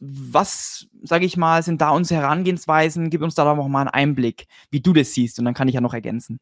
was, 0.05 0.89
sage 1.05 1.25
ich 1.25 1.37
mal, 1.37 1.63
sind 1.63 1.81
da 1.81 1.91
unsere 1.91 2.23
Herangehensweisen? 2.23 3.09
Gib 3.09 3.23
uns 3.23 3.37
da 3.37 3.45
doch 3.45 3.69
mal 3.69 3.83
einen 3.83 3.89
Einblick, 3.89 4.47
wie 4.71 4.81
du 4.81 4.93
das 4.93 5.13
siehst 5.13 5.39
und 5.39 5.45
dann 5.45 5.55
kann 5.55 5.69
ich 5.69 5.75
ja 5.75 5.81
noch 5.81 5.95
ergänzen. 5.95 6.41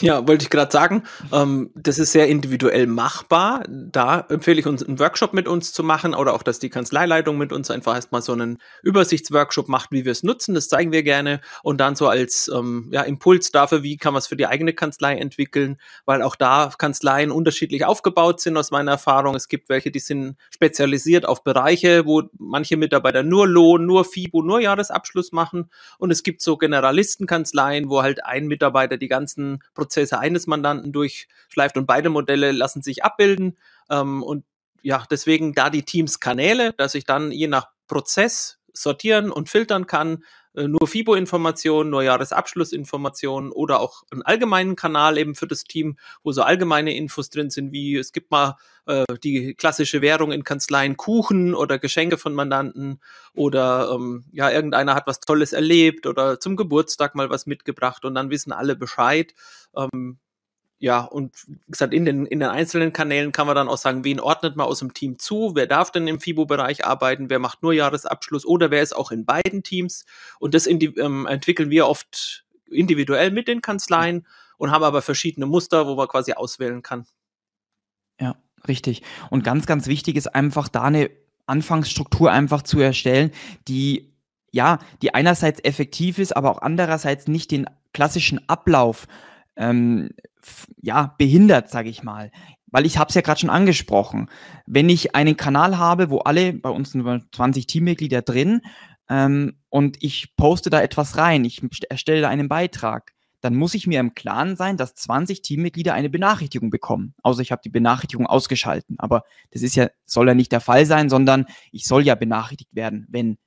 Ja, 0.00 0.28
wollte 0.28 0.42
ich 0.42 0.50
gerade 0.50 0.70
sagen, 0.70 1.04
ähm, 1.32 1.70
das 1.74 1.98
ist 1.98 2.12
sehr 2.12 2.28
individuell 2.28 2.86
machbar. 2.86 3.64
Da 3.66 4.26
empfehle 4.28 4.60
ich 4.60 4.66
uns, 4.66 4.82
einen 4.82 4.98
Workshop 4.98 5.32
mit 5.32 5.48
uns 5.48 5.72
zu 5.72 5.82
machen 5.82 6.14
oder 6.14 6.34
auch, 6.34 6.42
dass 6.42 6.58
die 6.58 6.68
Kanzleileitung 6.68 7.38
mit 7.38 7.50
uns 7.50 7.70
einfach 7.70 7.94
erstmal 7.94 8.20
so 8.20 8.32
einen 8.32 8.58
Übersichtsworkshop 8.82 9.68
macht, 9.68 9.92
wie 9.92 10.04
wir 10.04 10.12
es 10.12 10.22
nutzen. 10.22 10.54
Das 10.54 10.68
zeigen 10.68 10.92
wir 10.92 11.02
gerne 11.02 11.40
und 11.62 11.78
dann 11.78 11.96
so 11.96 12.08
als 12.08 12.50
ähm, 12.54 12.90
ja, 12.92 13.02
Impuls 13.02 13.52
dafür, 13.52 13.82
wie 13.82 13.96
kann 13.96 14.12
man 14.12 14.18
es 14.18 14.26
für 14.26 14.36
die 14.36 14.46
eigene 14.46 14.74
Kanzlei 14.74 15.16
entwickeln, 15.16 15.78
weil 16.04 16.20
auch 16.20 16.36
da 16.36 16.70
Kanzleien 16.76 17.30
unterschiedlich 17.30 17.86
aufgebaut 17.86 18.40
sind 18.40 18.58
aus 18.58 18.70
meiner 18.70 18.90
Erfahrung. 18.92 19.34
Es 19.34 19.48
gibt 19.48 19.70
welche, 19.70 19.90
die 19.90 20.00
sind 20.00 20.36
spezialisiert 20.50 21.26
auf 21.26 21.42
Bereiche, 21.42 22.04
wo 22.04 22.22
manche 22.38 22.76
Mitarbeiter 22.76 23.22
nur 23.22 23.48
Lohn, 23.48 23.86
nur 23.86 24.04
FIBO, 24.04 24.42
nur 24.42 24.60
Jahresabschluss 24.60 25.32
machen 25.32 25.70
und 25.96 26.10
es 26.10 26.22
gibt 26.22 26.42
so 26.42 26.58
Generalistenkanzleien, 26.58 27.88
wo 27.88 28.02
halt 28.02 28.22
ein 28.26 28.46
Mitarbeiter 28.46 28.98
die 28.98 29.08
ganzen 29.08 29.62
Prozesse 29.72 29.85
eines 30.18 30.46
Mandanten 30.46 30.92
durchschleift 30.92 31.76
und 31.76 31.86
beide 31.86 32.10
Modelle 32.10 32.52
lassen 32.52 32.82
sich 32.82 33.04
abbilden. 33.04 33.58
Ähm, 33.90 34.22
und 34.22 34.44
ja, 34.82 35.04
deswegen 35.10 35.52
da 35.52 35.70
die 35.70 35.84
Teams 35.84 36.20
Kanäle, 36.20 36.72
dass 36.72 36.94
ich 36.94 37.04
dann 37.04 37.32
je 37.32 37.48
nach 37.48 37.68
Prozess 37.88 38.58
sortieren 38.72 39.30
und 39.30 39.48
filtern 39.48 39.86
kann, 39.86 40.24
nur 40.56 40.86
FIBO-Informationen, 40.86 41.90
nur 41.90 42.02
Jahresabschlussinformationen 42.02 43.52
oder 43.52 43.80
auch 43.80 44.04
einen 44.10 44.22
allgemeinen 44.22 44.76
Kanal 44.76 45.18
eben 45.18 45.34
für 45.34 45.46
das 45.46 45.64
Team, 45.64 45.96
wo 46.22 46.32
so 46.32 46.42
allgemeine 46.42 46.96
Infos 46.96 47.30
drin 47.30 47.50
sind, 47.50 47.72
wie 47.72 47.96
es 47.96 48.12
gibt 48.12 48.30
mal 48.30 48.56
äh, 48.86 49.04
die 49.22 49.54
klassische 49.54 50.00
Währung 50.00 50.32
in 50.32 50.44
Kanzleien 50.44 50.96
Kuchen 50.96 51.54
oder 51.54 51.78
Geschenke 51.78 52.18
von 52.18 52.34
Mandanten 52.34 53.00
oder 53.34 53.90
ähm, 53.94 54.24
ja, 54.32 54.50
irgendeiner 54.50 54.94
hat 54.94 55.06
was 55.06 55.20
Tolles 55.20 55.52
erlebt 55.52 56.06
oder 56.06 56.40
zum 56.40 56.56
Geburtstag 56.56 57.14
mal 57.14 57.28
was 57.30 57.46
mitgebracht 57.46 58.04
und 58.04 58.14
dann 58.14 58.30
wissen 58.30 58.52
alle 58.52 58.76
Bescheid. 58.76 59.34
Ähm, 59.76 60.18
ja, 60.78 61.00
und 61.00 61.34
wie 61.46 61.58
gesagt, 61.68 61.94
in 61.94 62.04
den, 62.04 62.26
in 62.26 62.40
den 62.40 62.50
einzelnen 62.50 62.92
Kanälen 62.92 63.32
kann 63.32 63.46
man 63.46 63.56
dann 63.56 63.68
auch 63.68 63.78
sagen, 63.78 64.04
wen 64.04 64.20
ordnet 64.20 64.56
man 64.56 64.66
aus 64.66 64.80
dem 64.80 64.92
Team 64.92 65.18
zu, 65.18 65.52
wer 65.54 65.66
darf 65.66 65.90
denn 65.90 66.06
im 66.06 66.20
FIBO-Bereich 66.20 66.84
arbeiten, 66.84 67.30
wer 67.30 67.38
macht 67.38 67.62
nur 67.62 67.72
Jahresabschluss 67.72 68.44
oder 68.44 68.70
wer 68.70 68.82
ist 68.82 68.94
auch 68.94 69.10
in 69.10 69.24
beiden 69.24 69.62
Teams. 69.62 70.04
Und 70.38 70.54
das 70.54 70.66
ähm, 70.66 71.26
entwickeln 71.26 71.70
wir 71.70 71.86
oft 71.86 72.44
individuell 72.70 73.30
mit 73.30 73.48
den 73.48 73.62
Kanzleien 73.62 74.26
und 74.58 74.70
haben 74.70 74.84
aber 74.84 75.00
verschiedene 75.00 75.46
Muster, 75.46 75.86
wo 75.86 75.94
man 75.94 76.08
quasi 76.08 76.34
auswählen 76.34 76.82
kann. 76.82 77.06
Ja, 78.20 78.36
richtig. 78.68 79.02
Und 79.30 79.44
ganz, 79.44 79.66
ganz 79.66 79.86
wichtig 79.86 80.16
ist 80.16 80.34
einfach 80.34 80.68
da 80.68 80.82
eine 80.82 81.10
Anfangsstruktur 81.46 82.30
einfach 82.30 82.62
zu 82.62 82.80
erstellen, 82.80 83.30
die 83.66 84.12
ja, 84.52 84.78
die 85.02 85.14
einerseits 85.14 85.60
effektiv 85.64 86.18
ist, 86.18 86.34
aber 86.34 86.50
auch 86.50 86.62
andererseits 86.62 87.28
nicht 87.28 87.50
den 87.50 87.66
klassischen 87.92 88.48
Ablauf 88.48 89.06
ähm, 89.56 90.10
ja, 90.80 91.14
behindert, 91.18 91.70
sage 91.70 91.88
ich 91.88 92.02
mal. 92.02 92.30
Weil 92.68 92.86
ich 92.86 92.98
habe 92.98 93.08
es 93.08 93.14
ja 93.14 93.20
gerade 93.20 93.40
schon 93.40 93.50
angesprochen. 93.50 94.28
Wenn 94.66 94.88
ich 94.88 95.14
einen 95.14 95.36
Kanal 95.36 95.78
habe, 95.78 96.10
wo 96.10 96.18
alle, 96.18 96.52
bei 96.52 96.70
uns 96.70 96.92
sind 96.92 97.34
20 97.34 97.66
Teammitglieder 97.66 98.22
drin, 98.22 98.60
ähm, 99.08 99.58
und 99.68 100.02
ich 100.02 100.34
poste 100.36 100.70
da 100.70 100.80
etwas 100.80 101.16
rein, 101.16 101.44
ich 101.44 101.62
erstelle 101.88 102.22
da 102.22 102.28
einen 102.28 102.48
Beitrag, 102.48 103.12
dann 103.40 103.54
muss 103.54 103.74
ich 103.74 103.86
mir 103.86 104.00
im 104.00 104.14
Klaren 104.14 104.56
sein, 104.56 104.76
dass 104.76 104.94
20 104.94 105.42
Teammitglieder 105.42 105.94
eine 105.94 106.10
Benachrichtigung 106.10 106.70
bekommen. 106.70 107.14
Außer 107.22 107.42
ich 107.42 107.52
habe 107.52 107.62
die 107.62 107.70
Benachrichtigung 107.70 108.26
ausgeschalten. 108.26 108.96
Aber 108.98 109.22
das 109.50 109.62
ist 109.62 109.76
ja, 109.76 109.88
soll 110.04 110.26
ja 110.26 110.34
nicht 110.34 110.52
der 110.52 110.60
Fall 110.60 110.86
sein, 110.86 111.08
sondern 111.08 111.46
ich 111.70 111.86
soll 111.86 112.04
ja 112.04 112.14
benachrichtigt 112.14 112.74
werden, 112.74 113.06
wenn 113.08 113.38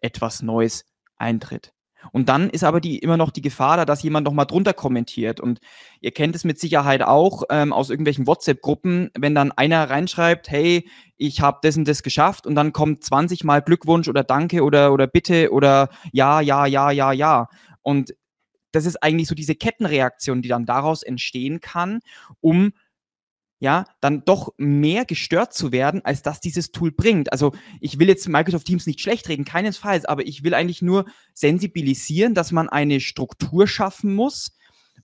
etwas 0.00 0.42
Neues 0.42 0.84
eintritt. 1.16 1.72
Und 2.12 2.28
dann 2.28 2.50
ist 2.50 2.64
aber 2.64 2.80
die, 2.80 2.98
immer 2.98 3.16
noch 3.16 3.30
die 3.30 3.42
Gefahr 3.42 3.76
da, 3.76 3.84
dass 3.84 4.02
jemand 4.02 4.24
noch 4.24 4.32
mal 4.32 4.44
drunter 4.44 4.72
kommentiert. 4.72 5.40
Und 5.40 5.60
ihr 6.00 6.12
kennt 6.12 6.36
es 6.36 6.44
mit 6.44 6.58
Sicherheit 6.58 7.02
auch 7.02 7.44
ähm, 7.50 7.72
aus 7.72 7.90
irgendwelchen 7.90 8.26
WhatsApp-Gruppen, 8.26 9.10
wenn 9.18 9.34
dann 9.34 9.52
einer 9.52 9.88
reinschreibt, 9.88 10.50
hey, 10.50 10.88
ich 11.16 11.40
habe 11.40 11.58
das 11.62 11.76
und 11.76 11.88
das 11.88 12.02
geschafft 12.02 12.46
und 12.46 12.54
dann 12.54 12.72
kommt 12.72 13.02
20 13.04 13.44
Mal 13.44 13.62
Glückwunsch 13.62 14.08
oder 14.08 14.24
Danke 14.24 14.62
oder, 14.62 14.92
oder 14.92 15.06
Bitte 15.06 15.50
oder 15.50 15.88
ja, 16.12 16.40
ja, 16.40 16.66
ja, 16.66 16.90
ja, 16.90 17.12
ja. 17.12 17.48
Und 17.82 18.14
das 18.72 18.84
ist 18.84 19.02
eigentlich 19.02 19.28
so 19.28 19.34
diese 19.34 19.54
Kettenreaktion, 19.54 20.42
die 20.42 20.48
dann 20.48 20.66
daraus 20.66 21.02
entstehen 21.02 21.60
kann, 21.60 22.00
um 22.40 22.72
ja, 23.58 23.84
dann 24.00 24.24
doch 24.24 24.52
mehr 24.58 25.04
gestört 25.04 25.54
zu 25.54 25.72
werden, 25.72 26.04
als 26.04 26.22
dass 26.22 26.40
dieses 26.40 26.72
Tool 26.72 26.92
bringt. 26.92 27.32
Also 27.32 27.52
ich 27.80 27.98
will 27.98 28.08
jetzt 28.08 28.28
Microsoft 28.28 28.66
Teams 28.66 28.86
nicht 28.86 29.00
schlecht 29.00 29.28
reden, 29.28 29.44
keinesfalls, 29.44 30.04
aber 30.04 30.26
ich 30.26 30.44
will 30.44 30.54
eigentlich 30.54 30.82
nur 30.82 31.06
sensibilisieren, 31.32 32.34
dass 32.34 32.52
man 32.52 32.68
eine 32.68 33.00
Struktur 33.00 33.66
schaffen 33.66 34.14
muss 34.14 34.52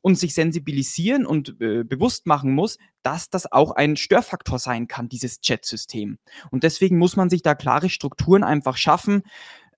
und 0.03 0.19
sich 0.19 0.35
sensibilisieren 0.35 1.25
und 1.25 1.61
äh, 1.61 1.85
bewusst 1.85 2.27
machen 2.27 2.53
muss, 2.53 2.77
dass 3.03 3.31
das 3.31 3.51
auch 3.51 3.71
ein 3.73 3.97
Störfaktor 3.97 4.59
sein 4.59 4.87
kann, 4.87 5.09
dieses 5.09 5.41
Chat-System. 5.41 6.19
Und 6.51 6.63
deswegen 6.65 6.99
muss 6.99 7.17
man 7.17 7.31
sich 7.31 7.43
da 7.43 7.55
klare 7.55 7.89
Strukturen 7.89 8.45
einfach 8.45 8.77
schaffen, 8.77 9.23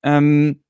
ähm, 0.02 0.62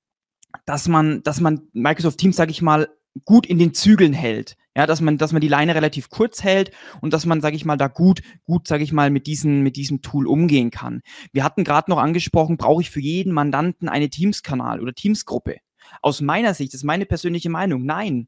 dass 0.66 0.88
man, 0.88 1.23
dass 1.23 1.40
man 1.40 1.68
Microsoft 1.73 2.18
Teams, 2.18 2.37
sage 2.37 2.50
ich 2.50 2.62
mal, 2.62 2.88
gut 3.25 3.46
in 3.46 3.58
den 3.58 3.75
Zügeln 3.75 4.12
hält. 4.12 4.56
Ja, 4.76 4.87
dass 4.87 5.00
man, 5.00 5.19
dass 5.19 5.33
man 5.33 5.40
die 5.40 5.49
Leine 5.49 5.75
relativ 5.75 6.11
kurz 6.11 6.43
hält 6.43 6.73
und 7.00 7.12
dass 7.12 7.26
man, 7.26 7.40
sage 7.40 7.54
ich 7.54 7.64
mal, 7.64 7.76
da 7.76 7.87
gut, 7.87 8.23
gut, 8.45 8.66
sage 8.66 8.83
ich 8.83 8.93
mal, 8.93 9.11
mit 9.11 9.28
diesem, 9.28 9.62
mit 9.62 9.76
diesem 9.76 10.02
Tool 10.02 10.26
umgehen 10.26 10.71
kann. 10.71 11.02
Wir 11.33 11.45
hatten 11.45 11.62
gerade 11.62 11.90
noch 11.90 11.99
angesprochen, 11.99 12.57
brauche 12.57 12.83
ich 12.83 12.90
für 12.90 13.00
jeden 13.00 13.33
Mandanten 13.33 13.88
eine 13.88 14.11
Teams-Kanal 14.11 14.81
oder 14.81 14.93
Teams-Gruppe? 14.93 15.59
Aus 16.02 16.21
meiner 16.21 16.54
Sicht, 16.54 16.73
das 16.73 16.81
ist 16.81 16.85
meine 16.85 17.07
persönliche 17.07 17.50
Meinung, 17.50 17.85
nein. 17.85 18.26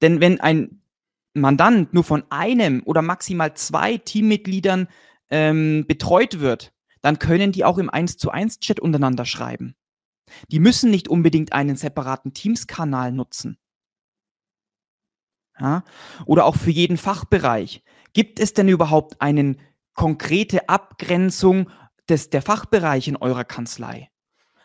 Denn 0.00 0.20
wenn 0.20 0.40
ein 0.40 0.80
Mandant 1.34 1.92
nur 1.92 2.04
von 2.04 2.22
einem 2.30 2.82
oder 2.84 3.02
maximal 3.02 3.54
zwei 3.54 3.98
Teammitgliedern 3.98 4.86
ähm, 5.30 5.84
betreut 5.88 6.38
wird, 6.38 6.72
dann 7.00 7.18
können 7.18 7.52
die 7.52 7.64
auch 7.64 7.78
im 7.78 7.90
1 7.90 8.16
zu 8.16 8.30
1 8.30 8.60
Chat 8.60 8.78
untereinander 8.78 9.24
schreiben. 9.24 9.74
Die 10.50 10.60
müssen 10.60 10.90
nicht 10.90 11.08
unbedingt 11.08 11.52
einen 11.52 11.76
separaten 11.76 12.32
Teams-Kanal 12.32 13.12
nutzen. 13.12 13.58
Ja? 15.58 15.84
Oder 16.26 16.44
auch 16.46 16.56
für 16.56 16.70
jeden 16.70 16.96
Fachbereich. 16.96 17.82
Gibt 18.12 18.40
es 18.40 18.54
denn 18.54 18.68
überhaupt 18.68 19.20
eine 19.20 19.56
konkrete 19.94 20.68
Abgrenzung 20.68 21.70
des, 22.08 22.30
der 22.30 22.42
Fachbereiche 22.42 23.10
in 23.10 23.16
eurer 23.16 23.44
Kanzlei? 23.44 24.10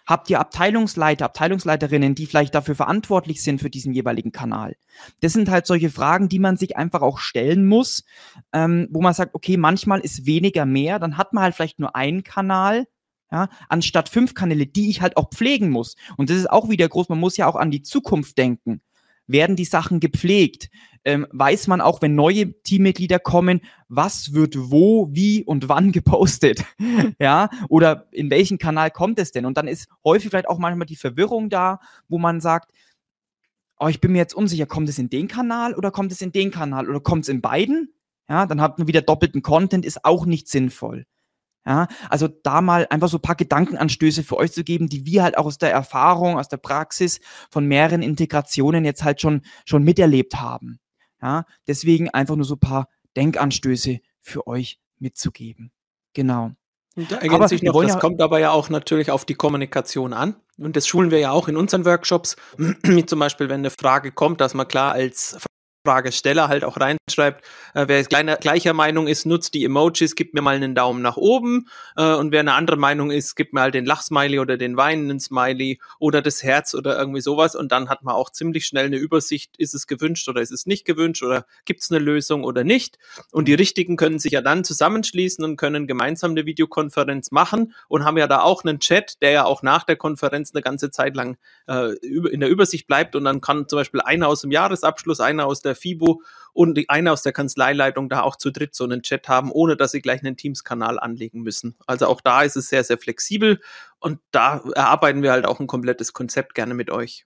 Habt 0.06 0.28
ihr 0.32 0.40
Abteilungsleiter, 0.40 1.26
Abteilungsleiterinnen, 1.26 2.16
die 2.16 2.26
vielleicht 2.26 2.56
dafür 2.56 2.74
verantwortlich 2.74 3.44
sind 3.44 3.62
für 3.62 3.70
diesen 3.70 3.94
jeweiligen 3.94 4.32
Kanal? 4.32 4.76
Das 5.22 5.34
sind 5.34 5.52
halt 5.52 5.68
solche 5.68 5.92
Fragen, 5.92 6.30
die 6.30 6.40
man 6.40 6.58
sich 6.58 6.78
einfach 6.78 7.04
auch 7.04 7.20
stellen 7.20 7.68
muss, 7.68 8.04
ähm, 8.52 8.88
wo 8.90 9.02
man 9.02 9.14
sagt, 9.14 9.36
okay, 9.36 9.56
manchmal 9.56 10.00
ist 10.00 10.26
weniger 10.26 10.66
mehr, 10.66 10.98
dann 10.98 11.18
hat 11.18 11.34
man 11.34 11.44
halt 11.44 11.54
vielleicht 11.54 11.80
nur 11.80 11.96
einen 11.96 12.24
Kanal, 12.24 12.88
ja, 13.32 13.50
anstatt 13.68 14.10
fünf 14.10 14.34
Kanäle, 14.34 14.66
die 14.66 14.90
ich 14.90 15.04
halt 15.04 15.16
auch 15.16 15.30
pflegen 15.30 15.70
muss. 15.70 15.96
Und 16.18 16.32
das 16.32 16.38
ist 16.38 16.50
auch 16.50 16.70
wieder 16.70 16.90
groß, 16.90 17.10
man 17.10 17.20
muss 17.20 17.38
ja 17.38 17.46
auch 17.46 17.56
an 17.56 17.70
die 17.70 17.84
Zukunft 17.84 18.36
denken 18.40 18.82
werden 19.30 19.56
die 19.56 19.66
Sachen 19.66 20.00
gepflegt? 20.00 20.70
Ähm, 21.06 21.26
weiß 21.32 21.68
man 21.68 21.80
auch, 21.80 22.02
wenn 22.02 22.16
neue 22.16 22.62
Teammitglieder 22.62 23.20
kommen, 23.20 23.62
was 23.88 24.34
wird 24.34 24.56
wo, 24.58 25.08
wie 25.12 25.44
und 25.44 25.70
wann 25.70 25.92
gepostet? 25.94 26.66
ja, 27.20 27.50
oder 27.70 28.08
in 28.12 28.30
welchen 28.30 28.58
Kanal 28.58 28.92
kommt 28.92 29.20
es 29.20 29.32
denn? 29.32 29.46
Und 29.46 29.58
dann 29.58 29.68
ist 29.68 29.88
häufig 30.04 30.30
vielleicht 30.30 30.50
auch 30.50 30.60
manchmal 30.60 30.88
die 30.88 30.98
Verwirrung 30.98 31.50
da, 31.50 31.80
wo 32.10 32.18
man 32.18 32.42
sagt, 32.42 32.72
oh, 33.80 33.88
ich 33.88 34.02
bin 34.02 34.12
mir 34.12 34.18
jetzt 34.18 34.34
unsicher, 34.34 34.66
kommt 34.66 34.90
es 34.90 35.00
in 35.00 35.10
den 35.10 35.28
Kanal 35.28 35.74
oder 35.74 35.92
kommt 35.92 36.12
es 36.12 36.22
in 36.22 36.34
den 36.34 36.52
Kanal 36.52 36.90
oder 36.90 37.00
kommt 37.00 37.24
es 37.24 37.30
in 37.30 37.42
beiden? 37.42 37.94
Ja, 38.28 38.46
dann 38.46 38.62
hat 38.62 38.78
man 38.78 38.88
wieder 38.88 39.02
doppelten 39.02 39.42
Content, 39.42 39.86
ist 39.86 40.06
auch 40.06 40.26
nicht 40.26 40.50
sinnvoll. 40.50 41.06
Ja, 41.70 41.88
also 42.10 42.28
da 42.28 42.62
mal 42.62 42.88
einfach 42.90 43.10
so 43.10 43.18
ein 43.18 43.22
paar 43.22 43.36
Gedankenanstöße 43.36 44.24
für 44.24 44.38
euch 44.38 44.52
zu 44.52 44.64
geben, 44.64 44.90
die 44.90 45.06
wir 45.06 45.22
halt 45.22 45.38
auch 45.38 45.46
aus 45.46 45.60
der 45.60 45.72
Erfahrung, 45.72 46.40
aus 46.40 46.48
der 46.48 46.58
Praxis 46.58 47.20
von 47.52 47.68
mehreren 47.68 48.02
Integrationen 48.02 48.86
jetzt 48.86 49.04
halt 49.04 49.22
schon, 49.22 49.44
schon 49.66 49.84
miterlebt 49.84 50.38
haben. 50.38 50.80
Ja, 51.22 51.46
deswegen 51.68 52.10
einfach 52.10 52.36
nur 52.36 52.46
so 52.46 52.56
ein 52.56 52.60
paar 52.60 52.88
Denkanstöße 53.16 54.00
für 54.20 54.48
euch 54.48 54.80
mitzugeben. 54.98 55.72
Genau. 56.14 56.54
Und 56.96 57.12
da 57.12 57.18
ergänzt 57.18 57.50
sich 57.50 57.62
noch, 57.62 57.80
das 57.84 57.94
ja 57.94 58.00
kommt 58.00 58.20
aber 58.20 58.40
ja 58.40 58.50
auch 58.50 58.70
natürlich 58.70 59.12
auf 59.12 59.26
die 59.26 59.36
Kommunikation 59.36 60.14
an. 60.14 60.38
Und 60.58 60.76
das 60.76 60.88
schulen 60.88 61.12
wir 61.12 61.20
ja 61.20 61.30
auch 61.30 61.48
in 61.48 61.56
unseren 61.56 61.86
Workshops, 61.86 62.36
wie 62.58 63.06
zum 63.06 63.20
Beispiel, 63.20 63.48
wenn 63.48 63.62
eine 63.62 63.70
Frage 63.70 64.12
kommt, 64.12 64.42
dass 64.42 64.56
man 64.56 64.68
klar 64.68 64.94
als 64.94 65.38
Fragesteller 65.90 66.50
halt 66.50 66.64
auch 66.64 66.78
reinschreibt, 66.80 67.44
äh, 67.74 67.86
wer 67.88 68.04
kleiner, 68.04 68.36
gleicher 68.36 68.74
Meinung 68.74 69.08
ist, 69.08 69.26
nutzt 69.26 69.56
die 69.56 69.66
Emojis, 69.66 70.16
gibt 70.16 70.36
mir 70.36 70.42
mal 70.42 70.56
einen 70.56 70.76
Daumen 70.76 71.02
nach 71.02 71.18
oben. 71.18 71.68
Äh, 71.96 72.14
und 72.14 72.32
wer 72.32 72.42
eine 72.42 72.54
andere 72.54 72.78
Meinung 72.78 73.10
ist, 73.10 73.36
gibt 73.36 73.54
mir 73.54 73.62
halt 73.62 73.74
den 73.74 73.86
Lachsmiley 73.86 74.38
oder 74.38 74.56
den 74.58 74.78
weinenden 74.78 75.20
Smiley 75.20 75.80
oder 75.98 76.22
das 76.22 76.44
Herz 76.44 76.76
oder 76.76 77.00
irgendwie 77.00 77.22
sowas. 77.22 77.56
Und 77.56 77.72
dann 77.72 77.90
hat 77.90 78.04
man 78.04 78.14
auch 78.14 78.30
ziemlich 78.30 78.68
schnell 78.68 78.86
eine 78.86 78.98
Übersicht, 78.98 79.58
ist 79.58 79.74
es 79.74 79.88
gewünscht 79.88 80.30
oder 80.30 80.42
ist 80.42 80.52
es 80.52 80.68
nicht 80.68 80.86
gewünscht 80.86 81.24
oder 81.24 81.48
gibt 81.66 81.82
es 81.82 81.90
eine 81.90 82.00
Lösung 82.00 82.44
oder 82.44 82.64
nicht. 82.64 83.00
Und 83.32 83.48
die 83.48 83.56
Richtigen 83.56 83.96
können 83.96 84.20
sich 84.20 84.34
ja 84.34 84.42
dann 84.42 84.64
zusammenschließen 84.64 85.44
und 85.44 85.58
können 85.58 85.88
gemeinsam 85.88 86.32
eine 86.32 86.46
Videokonferenz 86.46 87.32
machen 87.32 87.74
und 87.88 88.06
haben 88.06 88.18
ja 88.20 88.28
da 88.28 88.42
auch 88.42 88.64
einen 88.64 88.80
Chat, 88.80 89.24
der 89.24 89.32
ja 89.32 89.46
auch 89.46 89.64
nach 89.64 89.86
der 89.86 89.96
Konferenz 89.96 90.54
eine 90.54 90.62
ganze 90.62 90.92
Zeit 90.92 91.16
lang 91.16 91.38
äh, 91.68 91.94
in 92.04 92.42
der 92.42 92.50
Übersicht 92.50 92.86
bleibt. 92.86 93.16
Und 93.16 93.24
dann 93.24 93.42
kann 93.42 93.68
zum 93.68 93.78
Beispiel 93.78 94.02
einer 94.02 94.28
aus 94.28 94.42
dem 94.42 94.52
Jahresabschluss, 94.52 95.20
einer 95.20 95.48
aus 95.48 95.62
der 95.62 95.70
der 95.70 95.76
FIBO 95.80 96.22
und 96.54 96.76
die 96.76 96.90
eine 96.90 97.12
aus 97.12 97.24
der 97.24 97.34
Kanzleileitung 97.34 98.10
da 98.10 98.22
auch 98.22 98.36
zu 98.36 98.52
dritt 98.52 98.76
so 98.76 98.84
einen 98.84 99.02
Chat 99.02 99.28
haben, 99.28 99.52
ohne 99.52 99.78
dass 99.78 99.92
sie 99.92 100.02
gleich 100.02 100.22
einen 100.22 100.38
Teams-Kanal 100.38 101.00
anlegen 101.00 101.42
müssen. 101.42 101.76
Also 101.88 102.08
auch 102.08 102.22
da 102.22 102.42
ist 102.42 102.58
es 102.58 102.70
sehr, 102.70 102.84
sehr 102.84 102.98
flexibel 102.98 103.62
und 104.00 104.20
da 104.32 104.62
erarbeiten 104.76 105.24
wir 105.24 105.32
halt 105.32 105.46
auch 105.46 105.60
ein 105.60 105.68
komplettes 105.68 106.14
Konzept 106.14 106.56
gerne 106.56 106.74
mit 106.74 106.90
euch. 106.90 107.26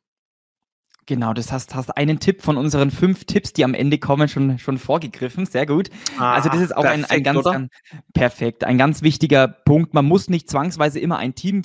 Genau, 1.06 1.34
das 1.34 1.52
hast, 1.52 1.76
hast 1.76 1.98
einen 1.98 2.20
Tipp 2.20 2.42
von 2.42 2.56
unseren 2.56 2.90
fünf 2.90 3.26
Tipps, 3.26 3.52
die 3.52 3.66
am 3.66 3.74
Ende 3.74 3.98
kommen, 3.98 4.30
schon, 4.30 4.58
schon 4.58 4.78
vorgegriffen. 4.78 5.46
Sehr 5.46 5.66
gut. 5.66 5.90
Ah, 6.18 6.34
also 6.34 6.50
das 6.50 6.62
ist 6.62 6.76
auch 6.76 6.84
perfekt, 6.84 7.12
ein, 7.12 7.18
ein 7.18 7.24
ganz, 7.24 7.44
ganz, 7.44 7.72
perfekt, 8.14 8.64
ein 8.64 8.78
ganz 8.78 9.02
wichtiger 9.02 9.48
Punkt. 9.48 9.94
Man 9.94 10.06
muss 10.06 10.30
nicht 10.30 10.50
zwangsweise 10.50 11.00
immer 11.00 11.18
ein 11.18 11.36
Team 11.36 11.62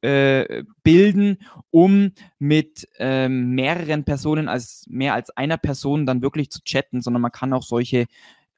äh, 0.00 0.64
bilden, 0.82 1.38
um 1.70 2.12
mit 2.38 2.88
ähm, 2.98 3.50
mehreren 3.50 4.04
Personen 4.04 4.48
als 4.48 4.86
mehr 4.88 5.14
als 5.14 5.30
einer 5.30 5.58
Person 5.58 6.06
dann 6.06 6.22
wirklich 6.22 6.50
zu 6.50 6.62
chatten, 6.62 7.02
sondern 7.02 7.20
man 7.20 7.32
kann 7.32 7.52
auch 7.52 7.64
solche 7.64 8.06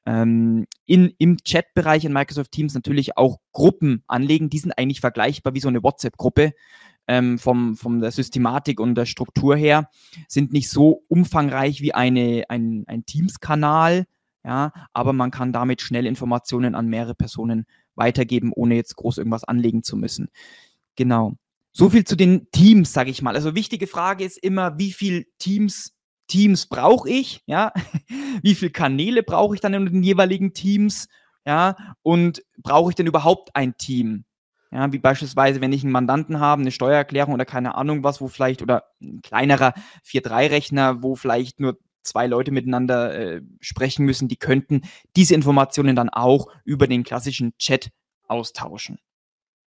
ähm, 0.05 0.67
in, 0.85 1.13
im 1.17 1.37
Chat-Bereich 1.37 2.05
in 2.05 2.13
Microsoft 2.13 2.51
Teams 2.51 2.73
natürlich 2.73 3.17
auch 3.17 3.39
Gruppen 3.51 4.03
anlegen. 4.07 4.49
Die 4.49 4.59
sind 4.59 4.77
eigentlich 4.77 5.01
vergleichbar 5.01 5.53
wie 5.55 5.59
so 5.59 5.67
eine 5.67 5.83
WhatsApp-Gruppe 5.83 6.53
ähm, 7.07 7.37
vom, 7.37 7.75
von 7.75 8.01
der 8.01 8.11
Systematik 8.11 8.79
und 8.79 8.95
der 8.95 9.05
Struktur 9.05 9.55
her, 9.55 9.89
sind 10.27 10.53
nicht 10.53 10.69
so 10.69 11.03
umfangreich 11.07 11.81
wie 11.81 11.93
eine, 11.93 12.43
ein, 12.49 12.83
ein 12.87 13.05
Teams-Kanal, 13.05 14.05
ja, 14.43 14.71
aber 14.93 15.13
man 15.13 15.31
kann 15.31 15.53
damit 15.53 15.81
schnell 15.81 16.05
Informationen 16.05 16.75
an 16.75 16.87
mehrere 16.87 17.15
Personen 17.15 17.65
weitergeben, 17.95 18.51
ohne 18.53 18.75
jetzt 18.75 18.95
groß 18.95 19.17
irgendwas 19.17 19.43
anlegen 19.43 19.83
zu 19.83 19.97
müssen. 19.97 20.29
Genau. 20.95 21.33
So 21.71 21.89
viel 21.89 22.05
zu 22.05 22.15
den 22.15 22.49
Teams, 22.51 22.93
sage 22.93 23.09
ich 23.09 23.21
mal. 23.21 23.35
Also 23.35 23.55
wichtige 23.55 23.87
Frage 23.87 24.23
ist 24.23 24.37
immer, 24.37 24.77
wie 24.77 24.91
viel 24.91 25.25
Teams 25.39 25.95
Teams 26.27 26.67
brauche 26.67 27.09
ich, 27.09 27.43
ja? 27.45 27.71
wie 28.41 28.55
viele 28.55 28.71
Kanäle 28.71 29.23
brauche 29.23 29.55
ich 29.55 29.61
dann 29.61 29.73
in 29.73 29.85
den 29.85 30.03
jeweiligen 30.03 30.53
Teams, 30.53 31.07
ja? 31.45 31.75
Und 32.01 32.43
brauche 32.57 32.91
ich 32.91 32.95
denn 32.95 33.07
überhaupt 33.07 33.55
ein 33.55 33.77
Team? 33.77 34.25
Ja, 34.71 34.91
wie 34.91 34.99
beispielsweise, 34.99 35.61
wenn 35.61 35.73
ich 35.73 35.83
einen 35.83 35.91
Mandanten 35.91 36.39
habe, 36.39 36.61
eine 36.61 36.71
Steuererklärung 36.71 37.33
oder 37.33 37.45
keine 37.45 37.75
Ahnung 37.75 38.03
was, 38.03 38.19
wo 38.19 38.27
vielleicht, 38.27 38.61
oder 38.61 38.83
ein 39.01 39.21
kleinerer 39.21 39.73
4-3-Rechner, 40.03 41.01
wo 41.01 41.15
vielleicht 41.15 41.59
nur 41.59 41.77
zwei 42.01 42.27
Leute 42.27 42.51
miteinander 42.51 43.15
äh, 43.15 43.41
sprechen 43.61 44.05
müssen, 44.05 44.27
die 44.27 44.37
könnten 44.37 44.81
diese 45.15 45.35
Informationen 45.35 45.95
dann 45.95 46.09
auch 46.09 46.47
über 46.63 46.87
den 46.87 47.03
klassischen 47.03 47.57
Chat 47.57 47.89
austauschen. 48.27 48.99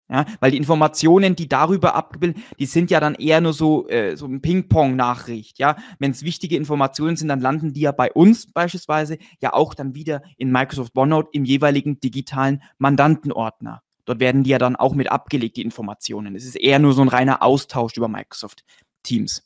Ja, 0.08 0.26
weil 0.40 0.52
die 0.52 0.58
Informationen, 0.58 1.36
die 1.36 1.50
darüber 1.50 1.96
abgebildet, 1.96 2.38
die 2.60 2.68
sind 2.68 2.92
ja 2.92 3.00
dann 3.00 3.16
eher 3.16 3.42
nur 3.42 3.54
so, 3.54 3.88
äh, 3.88 4.16
so 4.16 4.28
ein 4.28 4.40
Ping-Pong-Nachricht. 4.40 5.58
Ja, 5.58 5.78
wenn 5.98 6.12
es 6.12 6.22
wichtige 6.22 6.58
Informationen 6.58 7.18
sind, 7.18 7.30
dann 7.30 7.42
landen 7.42 7.74
die 7.74 7.82
ja 7.82 7.92
bei 7.92 8.12
uns 8.12 8.52
beispielsweise 8.52 9.18
ja 9.42 9.54
auch 9.54 9.74
dann 9.74 9.96
wieder 9.96 10.22
in 10.38 10.52
Microsoft 10.52 10.96
OneNote 10.96 11.30
im 11.32 11.44
jeweiligen 11.44 12.00
digitalen 12.00 12.62
Mandantenordner. 12.78 13.82
Dort 14.06 14.20
werden 14.20 14.44
die 14.44 14.52
ja 14.52 14.58
dann 14.58 14.76
auch 14.76 14.94
mit 14.94 15.12
abgelegt, 15.12 15.58
die 15.58 15.64
Informationen. 15.64 16.36
Es 16.36 16.46
ist 16.46 16.56
eher 16.56 16.80
nur 16.80 16.94
so 16.94 17.02
ein 17.02 17.08
reiner 17.08 17.42
Austausch 17.42 17.98
über 17.98 18.08
Microsoft 18.08 18.64
Teams. 19.04 19.44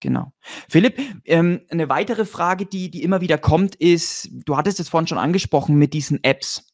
Genau. 0.00 0.32
Philipp, 0.68 0.98
ähm, 1.26 1.60
eine 1.70 1.88
weitere 1.90 2.24
Frage, 2.24 2.64
die, 2.64 2.90
die 2.90 3.02
immer 3.02 3.20
wieder 3.20 3.36
kommt, 3.36 3.74
ist, 3.74 4.30
du 4.32 4.56
hattest 4.56 4.80
es 4.80 4.88
vorhin 4.88 5.06
schon 5.06 5.18
angesprochen 5.18 5.76
mit 5.76 5.92
diesen 5.92 6.24
Apps. 6.24 6.66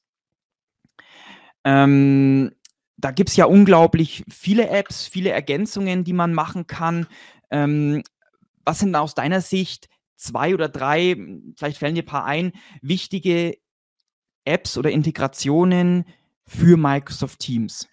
Ähm, 1.64 2.52
da 2.96 3.10
gibt 3.10 3.30
es 3.30 3.36
ja 3.36 3.46
unglaublich 3.46 4.24
viele 4.30 4.68
Apps, 4.68 5.06
viele 5.06 5.30
Ergänzungen, 5.30 6.04
die 6.04 6.12
man 6.12 6.34
machen 6.34 6.68
kann. 6.68 7.08
Ähm, 7.50 8.02
was 8.64 8.78
sind 8.78 8.94
aus 8.94 9.14
deiner 9.14 9.40
Sicht 9.40 9.88
zwei 10.16 10.54
oder 10.54 10.68
drei, 10.68 11.16
vielleicht 11.56 11.78
fällen 11.78 11.94
dir 11.94 12.02
ein 12.02 12.06
paar 12.06 12.24
ein, 12.24 12.52
wichtige 12.80 13.58
Apps 14.44 14.78
oder 14.78 14.90
Integrationen 14.90 16.04
für 16.46 16.76
Microsoft 16.76 17.40
Teams? 17.40 17.88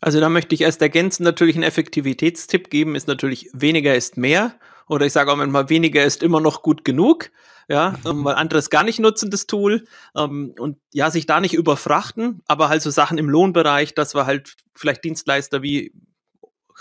Also 0.00 0.20
da 0.20 0.28
möchte 0.28 0.54
ich 0.54 0.60
erst 0.60 0.82
ergänzen, 0.82 1.22
natürlich 1.22 1.56
einen 1.56 1.64
Effektivitätstipp 1.64 2.68
geben, 2.68 2.94
ist 2.94 3.08
natürlich 3.08 3.48
weniger 3.52 3.94
ist 3.94 4.16
mehr. 4.16 4.54
Oder 4.86 5.06
ich 5.06 5.12
sage 5.14 5.32
auch 5.32 5.36
manchmal, 5.36 5.70
weniger 5.70 6.04
ist 6.04 6.22
immer 6.22 6.40
noch 6.40 6.62
gut 6.62 6.84
genug. 6.84 7.30
Ja, 7.68 7.96
mhm. 8.04 8.24
weil 8.24 8.34
anderes 8.34 8.68
gar 8.68 8.84
nicht 8.84 8.98
nutzen, 8.98 9.30
das 9.30 9.46
Tool. 9.46 9.86
Ähm, 10.14 10.54
und 10.58 10.76
ja, 10.92 11.10
sich 11.10 11.24
da 11.24 11.40
nicht 11.40 11.54
überfrachten, 11.54 12.42
aber 12.46 12.68
halt 12.68 12.82
so 12.82 12.90
Sachen 12.90 13.16
im 13.16 13.30
Lohnbereich, 13.30 13.94
dass 13.94 14.14
wir 14.14 14.26
halt 14.26 14.56
vielleicht 14.74 15.04
Dienstleister 15.04 15.62
wie 15.62 15.92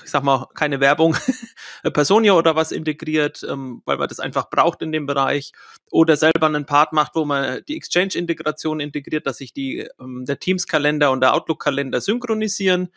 ich 0.04 0.10
sag 0.10 0.24
mal, 0.24 0.48
keine 0.54 0.80
Werbung, 0.80 1.16
Personia 1.94 2.34
oder 2.34 2.56
was 2.56 2.72
integriert, 2.72 3.46
ähm, 3.48 3.82
weil 3.86 3.98
man 3.98 4.08
das 4.08 4.20
einfach 4.20 4.50
braucht 4.50 4.82
in 4.82 4.92
dem 4.92 5.06
Bereich. 5.06 5.52
Oder 5.92 6.18
selber 6.18 6.48
einen 6.48 6.66
Part 6.66 6.94
macht, 6.94 7.16
wo 7.16 7.26
man 7.26 7.64
die 7.68 7.78
Exchange-Integration 7.78 8.80
integriert, 8.80 9.28
dass 9.28 9.38
sich 9.38 9.54
die, 9.54 9.88
ähm, 10.00 10.26
der 10.26 10.40
Teams-Kalender 10.40 11.12
und 11.12 11.22
der 11.22 11.34
Outlook-Kalender 11.34 12.02
synchronisieren 12.02 12.90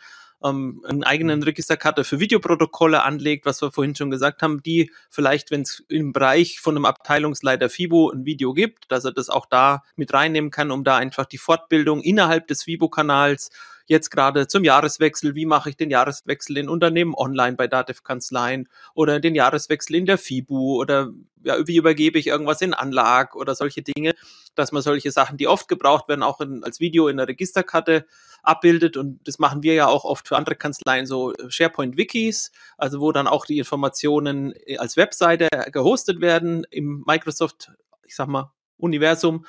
ähm, 0.44 0.82
einen 0.86 1.04
eigenen 1.04 1.42
Registerkarte 1.42 2.04
für 2.04 2.20
Videoprotokolle 2.20 3.02
anlegt, 3.02 3.46
was 3.46 3.62
wir 3.62 3.72
vorhin 3.72 3.94
schon 3.94 4.10
gesagt 4.10 4.42
haben, 4.42 4.62
die 4.62 4.90
vielleicht, 5.10 5.50
wenn 5.50 5.62
es 5.62 5.84
im 5.88 6.12
Bereich 6.12 6.60
von 6.60 6.76
einem 6.76 6.84
Abteilungsleiter 6.84 7.68
FIBO 7.70 8.10
ein 8.10 8.24
Video 8.24 8.52
gibt, 8.52 8.90
dass 8.90 9.04
er 9.04 9.12
das 9.12 9.30
auch 9.30 9.46
da 9.46 9.82
mit 9.96 10.12
reinnehmen 10.12 10.50
kann, 10.50 10.70
um 10.70 10.84
da 10.84 10.96
einfach 10.96 11.26
die 11.26 11.38
Fortbildung 11.38 12.02
innerhalb 12.02 12.46
des 12.48 12.64
FIBO-Kanals 12.64 13.50
jetzt 13.86 14.10
gerade 14.10 14.46
zum 14.48 14.64
Jahreswechsel, 14.64 15.34
wie 15.34 15.46
mache 15.46 15.70
ich 15.70 15.76
den 15.76 15.90
Jahreswechsel 15.90 16.56
in 16.58 16.68
Unternehmen 16.68 17.14
online 17.14 17.56
bei 17.56 17.66
Dativ-Kanzleien 17.66 18.68
oder 18.94 19.20
den 19.20 19.34
Jahreswechsel 19.34 19.96
in 19.96 20.06
der 20.06 20.18
FIBU 20.18 20.80
oder 20.80 21.10
ja, 21.42 21.66
wie 21.66 21.76
übergebe 21.76 22.18
ich 22.18 22.26
irgendwas 22.26 22.60
in 22.60 22.74
Anlag 22.74 23.34
oder 23.36 23.54
solche 23.54 23.82
Dinge, 23.82 24.14
dass 24.56 24.72
man 24.72 24.82
solche 24.82 25.12
Sachen, 25.12 25.36
die 25.36 25.46
oft 25.46 25.68
gebraucht 25.68 26.08
werden, 26.08 26.24
auch 26.24 26.40
in, 26.40 26.64
als 26.64 26.80
Video 26.80 27.08
in 27.08 27.16
der 27.16 27.28
Registerkarte 27.28 28.06
abbildet 28.42 28.96
und 28.96 29.26
das 29.26 29.38
machen 29.38 29.62
wir 29.62 29.74
ja 29.74 29.86
auch 29.86 30.04
oft 30.04 30.26
für 30.26 30.36
andere 30.36 30.56
Kanzleien 30.56 31.06
so 31.06 31.32
SharePoint-Wikis, 31.48 32.50
also 32.76 33.00
wo 33.00 33.12
dann 33.12 33.28
auch 33.28 33.46
die 33.46 33.58
Informationen 33.58 34.54
als 34.78 34.96
Webseite 34.96 35.48
gehostet 35.72 36.20
werden 36.20 36.66
im 36.70 37.04
Microsoft, 37.06 37.72
ich 38.04 38.16
sag 38.16 38.28
mal, 38.28 38.52
Universum. 38.78 39.46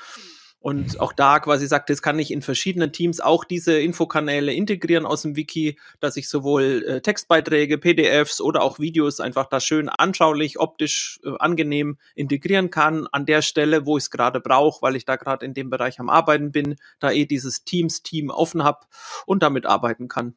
Und 0.67 0.99
auch 0.99 1.13
da 1.13 1.39
quasi 1.39 1.65
sagt, 1.65 1.87
jetzt 1.87 2.01
kann 2.01 2.19
ich 2.19 2.29
in 2.29 2.41
verschiedenen 2.41 2.91
Teams 2.91 3.21
auch 3.21 3.45
diese 3.45 3.79
Infokanäle 3.79 4.53
integrieren 4.53 5.05
aus 5.05 5.21
dem 5.21 5.37
Wiki, 5.37 5.79
dass 6.01 6.17
ich 6.17 6.27
sowohl 6.27 6.83
äh, 6.85 6.99
Textbeiträge, 6.99 7.77
PDFs 7.77 8.41
oder 8.41 8.63
auch 8.63 8.77
Videos 8.77 9.21
einfach 9.21 9.45
da 9.45 9.61
schön 9.61 9.87
anschaulich, 9.87 10.59
optisch 10.59 11.21
äh, 11.23 11.29
angenehm 11.39 11.97
integrieren 12.15 12.69
kann 12.69 13.07
an 13.13 13.25
der 13.25 13.43
Stelle, 13.43 13.85
wo 13.85 13.95
ich 13.95 14.03
es 14.03 14.11
gerade 14.11 14.41
brauche, 14.41 14.81
weil 14.81 14.97
ich 14.97 15.05
da 15.05 15.15
gerade 15.15 15.45
in 15.45 15.53
dem 15.53 15.69
Bereich 15.69 16.01
am 16.01 16.09
Arbeiten 16.09 16.51
bin, 16.51 16.75
da 16.99 17.11
eh 17.11 17.25
dieses 17.25 17.63
Teams-Team 17.63 18.29
offen 18.29 18.65
habe 18.65 18.87
und 19.25 19.43
damit 19.43 19.65
arbeiten 19.65 20.09
kann. 20.09 20.35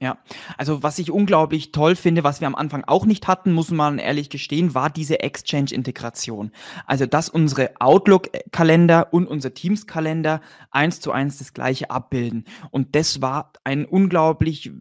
Ja, 0.00 0.18
also 0.58 0.82
was 0.82 0.98
ich 0.98 1.10
unglaublich 1.10 1.70
toll 1.70 1.94
finde, 1.94 2.24
was 2.24 2.40
wir 2.40 2.48
am 2.48 2.56
Anfang 2.56 2.84
auch 2.84 3.06
nicht 3.06 3.28
hatten, 3.28 3.52
muss 3.52 3.70
man 3.70 3.98
ehrlich 3.98 4.28
gestehen, 4.28 4.74
war 4.74 4.90
diese 4.90 5.20
Exchange-Integration. 5.20 6.50
Also, 6.84 7.06
dass 7.06 7.28
unsere 7.28 7.70
Outlook-Kalender 7.78 9.12
und 9.12 9.28
unser 9.28 9.54
Teams-Kalender 9.54 10.40
eins 10.70 11.00
zu 11.00 11.12
eins 11.12 11.38
das 11.38 11.54
gleiche 11.54 11.90
abbilden. 11.90 12.44
Und 12.70 12.96
das 12.96 13.22
war 13.22 13.52
ein 13.62 13.84
unglaublich 13.86 14.72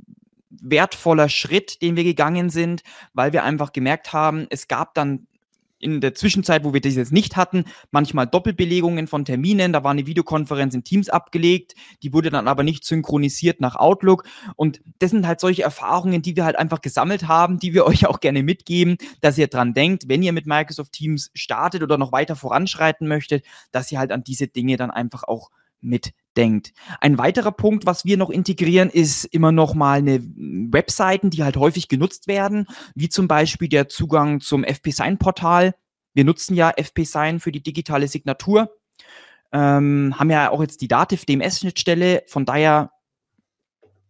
wertvoller 0.50 1.30
Schritt, 1.30 1.82
den 1.82 1.96
wir 1.96 2.04
gegangen 2.04 2.50
sind, 2.50 2.84
weil 3.14 3.34
wir 3.34 3.44
einfach 3.44 3.72
gemerkt 3.72 4.14
haben, 4.14 4.48
es 4.50 4.68
gab 4.68 4.94
dann 4.96 5.28
in 5.84 6.02
der 6.02 6.16
Zwischenzeit, 6.16 6.64
wo 6.64 6.74
wir 6.74 6.82
das 6.82 6.96
jetzt 6.96 7.12
nicht 7.12 7.36
hatten, 7.36 7.66
manchmal 7.92 8.26
Doppelbelegungen 8.26 9.08
von 9.08 9.26
Terminen. 9.26 9.74
Da 9.74 9.84
war 9.84 9.92
eine 9.92 10.08
Videokonferenz 10.08 10.74
in 10.74 10.84
Teams 10.84 11.10
abgelegt, 11.10 11.76
die 12.02 12.14
wurde 12.14 12.30
dann 12.30 12.48
aber 12.48 12.64
nicht 12.64 12.86
synchronisiert 12.86 13.62
nach 13.62 13.76
Outlook. 13.76 14.24
Und 14.56 14.82
das 15.00 15.12
sind 15.12 15.28
halt 15.28 15.40
solche 15.40 15.64
Erfahrungen, 15.64 16.22
die 16.22 16.36
wir 16.36 16.46
halt 16.46 16.58
einfach 16.58 16.82
gesammelt 16.82 17.28
haben, 17.28 17.60
die 17.60 17.74
wir 17.74 17.86
euch 17.94 18.08
auch 18.08 18.20
gerne 18.20 18.44
mitgeben, 18.44 18.98
dass 19.22 19.38
ihr 19.38 19.48
dran 19.48 19.74
denkt, 19.74 20.08
wenn 20.08 20.24
ihr 20.24 20.34
mit 20.34 20.48
Microsoft 20.48 20.94
Teams 20.94 21.30
startet 21.34 21.84
oder 21.84 21.98
noch 21.98 22.12
weiter 22.12 22.36
voranschreiten 22.36 23.08
möchtet, 23.08 23.46
dass 23.72 23.92
ihr 23.92 24.00
halt 24.00 24.12
an 24.12 24.24
diese 24.24 24.48
Dinge 24.48 24.78
dann 24.78 24.92
einfach 24.92 25.24
auch 25.24 25.52
mitdenkt. 25.84 26.74
Ein 27.02 27.18
weiterer 27.18 27.52
Punkt, 27.52 27.86
was 27.86 28.06
wir 28.06 28.18
noch 28.18 28.30
integrieren, 28.30 28.90
ist 28.90 29.26
immer 29.26 29.52
noch 29.52 29.74
mal 29.74 30.00
eine 30.00 30.22
Webseiten, 30.24 31.30
die 31.30 31.44
halt 31.44 31.58
häufig 31.58 31.88
genutzt 31.88 32.28
werden, 32.28 32.68
wie 32.96 33.10
zum 33.10 33.28
Beispiel 33.28 33.70
der 33.70 33.90
Zugang 33.90 34.40
zum 34.40 34.64
FP-Sign-Portal. 34.64 35.76
Wir 36.14 36.26
nutzen 36.26 36.56
ja 36.56 36.72
FP-Sign 36.76 37.40
für 37.40 37.52
die 37.52 37.64
digitale 37.64 38.08
Signatur, 38.08 38.76
ähm, 39.52 40.16
haben 40.18 40.30
ja 40.30 40.50
auch 40.50 40.62
jetzt 40.62 40.82
die 40.82 40.88
Dativ-DMS-Schnittstelle, 40.88 42.24
von 42.28 42.46
daher 42.46 42.92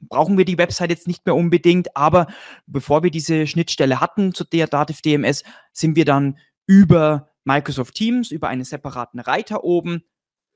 brauchen 0.10 0.38
wir 0.38 0.46
die 0.46 0.58
Website 0.58 0.90
jetzt 0.90 1.08
nicht 1.08 1.26
mehr 1.26 1.36
unbedingt, 1.36 1.96
aber 1.96 2.28
bevor 2.66 3.04
wir 3.04 3.12
diese 3.12 3.48
Schnittstelle 3.48 4.00
hatten 4.00 4.34
zu 4.34 4.44
der 4.44 4.68
Dativ 4.68 5.02
DMS, 5.02 5.44
sind 5.72 5.96
wir 5.96 6.06
dann 6.06 6.38
über 6.66 7.30
Microsoft 7.44 7.96
Teams, 7.96 8.32
über 8.32 8.48
einen 8.48 8.64
separaten 8.64 9.20
Reiter 9.20 9.64
oben 9.64 10.04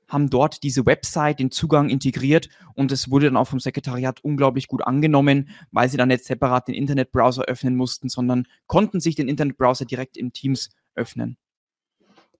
haben 0.08 0.30
dort 0.30 0.62
diese 0.62 0.86
Website, 0.86 1.38
den 1.38 1.50
Zugang 1.50 1.90
integriert 1.90 2.48
und 2.74 2.92
es 2.92 3.10
wurde 3.10 3.26
dann 3.26 3.36
auch 3.36 3.48
vom 3.48 3.60
Sekretariat 3.60 4.24
unglaublich 4.24 4.66
gut 4.68 4.82
angenommen, 4.82 5.50
weil 5.70 5.88
sie 5.88 5.96
dann 5.96 6.08
nicht 6.08 6.24
separat 6.24 6.68
den 6.68 6.74
Internetbrowser 6.74 7.44
öffnen 7.44 7.76
mussten, 7.76 8.08
sondern 8.08 8.46
konnten 8.66 9.00
sich 9.00 9.14
den 9.14 9.28
Internetbrowser 9.28 9.84
direkt 9.84 10.16
in 10.16 10.32
Teams 10.32 10.70
öffnen. 10.94 11.36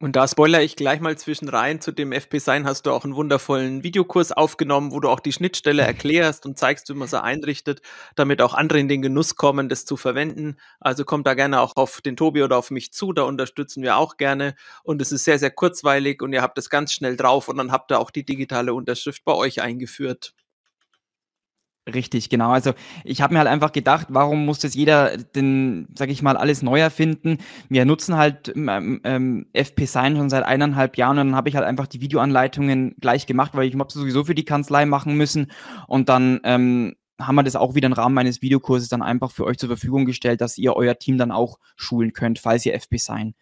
Und 0.00 0.14
da 0.14 0.28
spoiler 0.28 0.62
ich 0.62 0.76
gleich 0.76 1.00
mal 1.00 1.18
zwischen 1.18 1.48
rein. 1.48 1.80
Zu 1.80 1.90
dem 1.90 2.12
FP 2.12 2.38
Sign 2.38 2.66
hast 2.66 2.86
du 2.86 2.92
auch 2.92 3.02
einen 3.02 3.16
wundervollen 3.16 3.82
Videokurs 3.82 4.30
aufgenommen, 4.30 4.92
wo 4.92 5.00
du 5.00 5.08
auch 5.08 5.18
die 5.18 5.32
Schnittstelle 5.32 5.82
erklärst 5.82 6.46
und 6.46 6.56
zeigst, 6.56 6.88
wie 6.88 6.94
man 6.94 7.08
sie 7.08 7.20
einrichtet, 7.20 7.82
damit 8.14 8.40
auch 8.40 8.54
andere 8.54 8.78
in 8.78 8.86
den 8.86 9.02
Genuss 9.02 9.34
kommen, 9.34 9.68
das 9.68 9.86
zu 9.86 9.96
verwenden. 9.96 10.56
Also 10.78 11.04
kommt 11.04 11.26
da 11.26 11.34
gerne 11.34 11.60
auch 11.60 11.74
auf 11.74 12.00
den 12.00 12.16
Tobi 12.16 12.44
oder 12.44 12.58
auf 12.58 12.70
mich 12.70 12.92
zu, 12.92 13.12
da 13.12 13.22
unterstützen 13.22 13.82
wir 13.82 13.96
auch 13.96 14.16
gerne. 14.18 14.54
Und 14.84 15.02
es 15.02 15.10
ist 15.10 15.24
sehr, 15.24 15.40
sehr 15.40 15.50
kurzweilig 15.50 16.22
und 16.22 16.32
ihr 16.32 16.42
habt 16.42 16.58
es 16.58 16.70
ganz 16.70 16.92
schnell 16.92 17.16
drauf 17.16 17.48
und 17.48 17.56
dann 17.56 17.72
habt 17.72 17.90
ihr 17.90 17.98
auch 17.98 18.12
die 18.12 18.24
digitale 18.24 18.74
Unterschrift 18.74 19.24
bei 19.24 19.34
euch 19.34 19.62
eingeführt. 19.62 20.32
Richtig, 21.94 22.28
genau. 22.28 22.50
Also 22.50 22.74
ich 23.04 23.22
habe 23.22 23.32
mir 23.32 23.38
halt 23.38 23.48
einfach 23.48 23.72
gedacht, 23.72 24.08
warum 24.10 24.44
muss 24.44 24.58
das 24.58 24.74
jeder, 24.74 25.16
den, 25.16 25.88
sag 25.96 26.10
ich 26.10 26.22
mal, 26.22 26.36
alles 26.36 26.62
neu 26.62 26.78
erfinden? 26.78 27.38
Wir 27.70 27.86
nutzen 27.86 28.16
halt 28.16 28.52
ähm, 28.54 29.00
ähm, 29.04 29.46
FP 29.54 29.86
Sign 29.86 30.16
schon 30.16 30.28
seit 30.28 30.44
eineinhalb 30.44 30.98
Jahren 30.98 31.18
und 31.18 31.28
dann 31.28 31.36
habe 31.36 31.48
ich 31.48 31.56
halt 31.56 31.64
einfach 31.64 31.86
die 31.86 32.02
Videoanleitungen 32.02 32.94
gleich 33.00 33.26
gemacht, 33.26 33.52
weil 33.54 33.66
ich 33.68 33.74
habe 33.74 33.90
sowieso 33.90 34.24
für 34.24 34.34
die 34.34 34.44
Kanzlei 34.44 34.84
machen 34.84 35.16
müssen 35.16 35.50
und 35.86 36.10
dann 36.10 36.40
ähm, 36.44 36.94
haben 37.18 37.36
wir 37.36 37.42
das 37.42 37.56
auch 37.56 37.74
wieder 37.74 37.86
im 37.86 37.94
Rahmen 37.94 38.14
meines 38.14 38.42
Videokurses 38.42 38.88
dann 38.88 39.02
einfach 39.02 39.30
für 39.30 39.44
euch 39.44 39.56
zur 39.58 39.68
Verfügung 39.68 40.04
gestellt, 40.04 40.40
dass 40.42 40.58
ihr 40.58 40.76
euer 40.76 40.98
Team 40.98 41.16
dann 41.16 41.32
auch 41.32 41.58
schulen 41.76 42.12
könnt, 42.12 42.38
falls 42.38 42.66
ihr 42.66 42.74
FP 42.74 42.98
Sign 42.98 43.34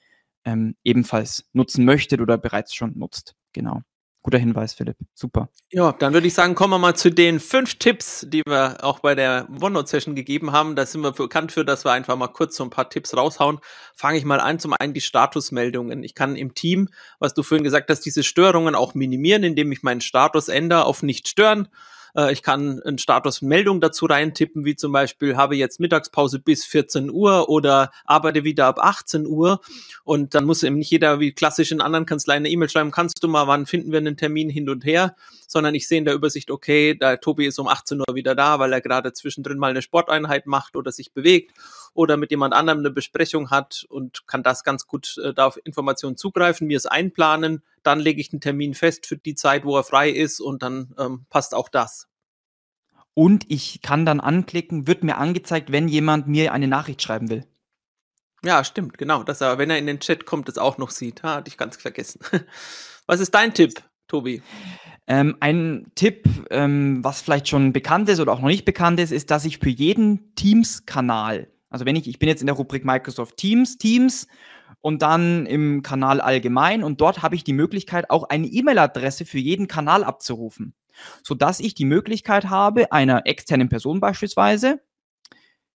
ähm, 0.44 0.76
ebenfalls 0.84 1.48
nutzen 1.52 1.84
möchtet 1.84 2.20
oder 2.20 2.38
bereits 2.38 2.74
schon 2.74 2.96
nutzt. 2.96 3.34
Genau. 3.52 3.82
Guter 4.26 4.38
Hinweis, 4.38 4.74
Philipp. 4.74 4.96
Super. 5.14 5.50
Ja, 5.70 5.92
dann 5.92 6.12
würde 6.12 6.26
ich 6.26 6.34
sagen, 6.34 6.56
kommen 6.56 6.72
wir 6.72 6.78
mal 6.78 6.96
zu 6.96 7.12
den 7.12 7.38
fünf 7.38 7.76
Tipps, 7.76 8.26
die 8.28 8.42
wir 8.44 8.78
auch 8.82 8.98
bei 8.98 9.14
der 9.14 9.46
OneNote-Session 9.48 10.16
gegeben 10.16 10.50
haben. 10.50 10.74
Da 10.74 10.84
sind 10.84 11.02
wir 11.02 11.12
bekannt 11.12 11.52
für, 11.52 11.64
dass 11.64 11.84
wir 11.84 11.92
einfach 11.92 12.16
mal 12.16 12.26
kurz 12.26 12.56
so 12.56 12.64
ein 12.64 12.70
paar 12.70 12.90
Tipps 12.90 13.16
raushauen. 13.16 13.60
Fange 13.94 14.18
ich 14.18 14.24
mal 14.24 14.40
an. 14.40 14.58
Zum 14.58 14.72
einen 14.72 14.94
die 14.94 15.00
Statusmeldungen. 15.00 16.02
Ich 16.02 16.16
kann 16.16 16.34
im 16.34 16.54
Team, 16.54 16.88
was 17.20 17.34
du 17.34 17.44
vorhin 17.44 17.62
gesagt 17.62 17.88
hast, 17.88 18.00
diese 18.00 18.24
Störungen 18.24 18.74
auch 18.74 18.94
minimieren, 18.94 19.44
indem 19.44 19.70
ich 19.70 19.84
meinen 19.84 20.00
Status 20.00 20.48
ändere 20.48 20.86
auf 20.86 21.04
nicht 21.04 21.28
stören. 21.28 21.68
Äh, 22.14 22.32
ich 22.32 22.42
kann 22.42 22.80
einen 22.82 22.98
Statusmeldung 22.98 23.80
dazu 23.80 24.06
reintippen, 24.06 24.64
wie 24.64 24.76
zum 24.76 24.92
Beispiel 24.92 25.36
habe 25.36 25.56
jetzt 25.56 25.80
Mittagspause 25.80 26.38
bis 26.38 26.64
14 26.64 27.10
Uhr 27.10 27.48
oder 27.48 27.90
arbeite 28.04 28.44
wieder 28.44 28.66
ab 28.66 28.78
18 28.80 29.26
Uhr. 29.26 29.60
Und 30.04 30.34
dann 30.34 30.44
muss 30.44 30.62
eben 30.62 30.76
nicht 30.78 30.90
jeder 30.90 31.20
wie 31.20 31.32
klassisch 31.32 31.72
in 31.72 31.80
anderen 31.80 32.06
Kanzleien 32.06 32.42
eine 32.42 32.50
E-Mail 32.50 32.68
schreiben, 32.68 32.90
kannst 32.90 33.22
du 33.22 33.28
mal, 33.28 33.46
wann 33.46 33.66
finden 33.66 33.92
wir 33.92 33.98
einen 33.98 34.16
Termin 34.16 34.50
hin 34.50 34.68
und 34.68 34.84
her, 34.84 35.16
sondern 35.46 35.74
ich 35.74 35.88
sehe 35.88 35.98
in 35.98 36.04
der 36.04 36.14
Übersicht, 36.14 36.50
okay, 36.50 36.94
der 36.94 37.20
Tobi 37.20 37.46
ist 37.46 37.58
um 37.58 37.68
18 37.68 38.00
Uhr 38.00 38.14
wieder 38.14 38.34
da, 38.34 38.58
weil 38.58 38.72
er 38.72 38.80
gerade 38.80 39.12
zwischendrin 39.12 39.58
mal 39.58 39.70
eine 39.70 39.82
Sporteinheit 39.82 40.46
macht 40.46 40.76
oder 40.76 40.92
sich 40.92 41.12
bewegt 41.12 41.52
oder 41.96 42.16
mit 42.16 42.30
jemand 42.30 42.54
anderem 42.54 42.80
eine 42.80 42.90
Besprechung 42.90 43.50
hat 43.50 43.84
und 43.88 44.26
kann 44.26 44.42
das 44.42 44.64
ganz 44.64 44.86
gut 44.86 45.18
äh, 45.22 45.34
da 45.34 45.46
auf 45.46 45.58
Informationen 45.64 46.16
zugreifen, 46.16 46.66
mir 46.66 46.76
es 46.76 46.86
einplanen, 46.86 47.62
dann 47.82 48.00
lege 48.00 48.20
ich 48.20 48.32
einen 48.32 48.40
Termin 48.40 48.74
fest 48.74 49.06
für 49.06 49.16
die 49.16 49.34
Zeit, 49.34 49.64
wo 49.64 49.76
er 49.76 49.84
frei 49.84 50.10
ist 50.10 50.40
und 50.40 50.62
dann 50.62 50.94
ähm, 50.98 51.26
passt 51.30 51.54
auch 51.54 51.68
das. 51.68 52.08
Und 53.14 53.44
ich 53.48 53.80
kann 53.80 54.04
dann 54.04 54.20
anklicken, 54.20 54.86
wird 54.86 55.02
mir 55.02 55.16
angezeigt, 55.16 55.72
wenn 55.72 55.88
jemand 55.88 56.28
mir 56.28 56.52
eine 56.52 56.68
Nachricht 56.68 57.00
schreiben 57.00 57.30
will. 57.30 57.46
Ja, 58.44 58.62
stimmt, 58.62 58.98
genau. 58.98 59.22
Dass 59.22 59.40
er, 59.40 59.58
wenn 59.58 59.70
er 59.70 59.78
in 59.78 59.86
den 59.86 60.00
Chat 60.00 60.26
kommt, 60.26 60.48
das 60.48 60.58
auch 60.58 60.78
noch 60.78 60.90
sieht. 60.90 61.22
Ha, 61.22 61.36
hatte 61.36 61.48
ich 61.48 61.56
ganz 61.56 61.76
vergessen. 61.76 62.20
Was 63.06 63.20
ist 63.20 63.34
dein 63.34 63.54
Tipp, 63.54 63.82
Tobi? 64.06 64.42
Ähm, 65.08 65.36
ein 65.40 65.86
Tipp, 65.94 66.28
ähm, 66.50 67.04
was 67.04 67.22
vielleicht 67.22 67.46
schon 67.46 67.72
bekannt 67.72 68.08
ist 68.08 68.18
oder 68.18 68.32
auch 68.32 68.40
noch 68.40 68.48
nicht 68.48 68.64
bekannt 68.64 68.98
ist, 68.98 69.12
ist, 69.12 69.30
dass 69.30 69.44
ich 69.44 69.58
für 69.58 69.68
jeden 69.68 70.34
Teams-Kanal 70.34 71.48
Also 71.70 71.84
wenn 71.84 71.96
ich, 71.96 72.06
ich 72.06 72.18
bin 72.18 72.28
jetzt 72.28 72.40
in 72.40 72.46
der 72.46 72.56
Rubrik 72.56 72.84
Microsoft 72.84 73.36
Teams, 73.36 73.78
Teams 73.78 74.26
und 74.80 75.02
dann 75.02 75.46
im 75.46 75.82
Kanal 75.82 76.20
allgemein 76.20 76.84
und 76.84 77.00
dort 77.00 77.22
habe 77.22 77.34
ich 77.34 77.44
die 77.44 77.52
Möglichkeit, 77.52 78.10
auch 78.10 78.24
eine 78.24 78.46
E-Mail-Adresse 78.46 79.24
für 79.24 79.38
jeden 79.38 79.66
Kanal 79.66 80.04
abzurufen, 80.04 80.74
sodass 81.22 81.60
ich 81.60 81.74
die 81.74 81.84
Möglichkeit 81.84 82.48
habe, 82.48 82.92
einer 82.92 83.26
externen 83.26 83.68
Person 83.68 84.00
beispielsweise, 84.00 84.80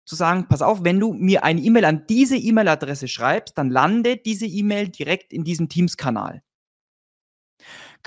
zu 0.04 0.16
sagen, 0.16 0.46
pass 0.48 0.62
auf, 0.62 0.84
wenn 0.84 0.98
du 0.98 1.12
mir 1.12 1.44
eine 1.44 1.60
E-Mail 1.60 1.84
an 1.84 2.06
diese 2.08 2.36
E-Mail-Adresse 2.36 3.08
schreibst, 3.08 3.58
dann 3.58 3.68
landet 3.68 4.24
diese 4.24 4.46
E-Mail 4.46 4.88
direkt 4.88 5.34
in 5.34 5.44
diesem 5.44 5.68
Teams-Kanal. 5.68 6.42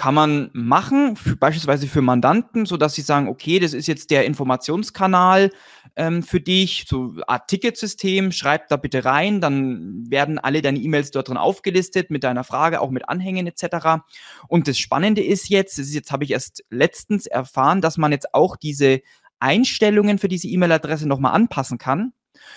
Kann 0.02 0.16
man 0.16 0.50
machen, 0.54 1.16
für, 1.16 1.36
beispielsweise 1.36 1.86
für 1.86 2.02
Mandanten, 2.02 2.66
so 2.66 2.76
dass 2.76 2.96
sie 2.96 3.04
sagen, 3.04 3.28
okay, 3.28 3.60
das 3.60 3.76
ist 3.76 3.86
jetzt 3.88 4.10
der 4.10 4.26
Informationskanal 4.26 5.52
ähm, 5.96 6.24
für 6.24 6.42
dich, 6.42 6.86
so 6.88 7.14
Art 7.28 7.48
Ticketsystem, 7.48 8.32
schreib 8.32 8.68
da 8.70 8.78
bitte 8.78 9.06
rein, 9.06 9.42
dann 9.42 10.10
werden 10.10 10.40
alle 10.40 10.64
deine 10.64 10.80
E-Mails 10.80 11.12
dort 11.12 11.30
drin 11.30 11.38
aufgelistet 11.38 12.10
mit 12.10 12.24
deiner 12.24 12.44
Frage, 12.44 12.82
auch 12.82 12.90
mit 12.90 13.10
Anhängen 13.10 13.46
etc. 13.46 14.02
Und 14.48 14.68
das 14.68 14.80
Spannende 14.80 15.24
ist 15.24 15.50
jetzt, 15.50 15.78
das 15.78 15.86
ist 15.86 15.94
jetzt 15.94 16.12
habe 16.12 16.24
ich 16.24 16.32
erst 16.32 16.64
letztens 16.72 17.28
erfahren, 17.28 17.80
dass 17.80 18.00
man 18.00 18.12
jetzt 18.12 18.34
auch 18.34 18.56
diese 18.56 19.02
Einstellungen 19.40 20.18
für 20.18 20.30
diese 20.30 20.48
E-Mail-Adresse 20.48 21.08
nochmal 21.08 21.34
anpassen 21.34 21.78
kann, 21.78 22.14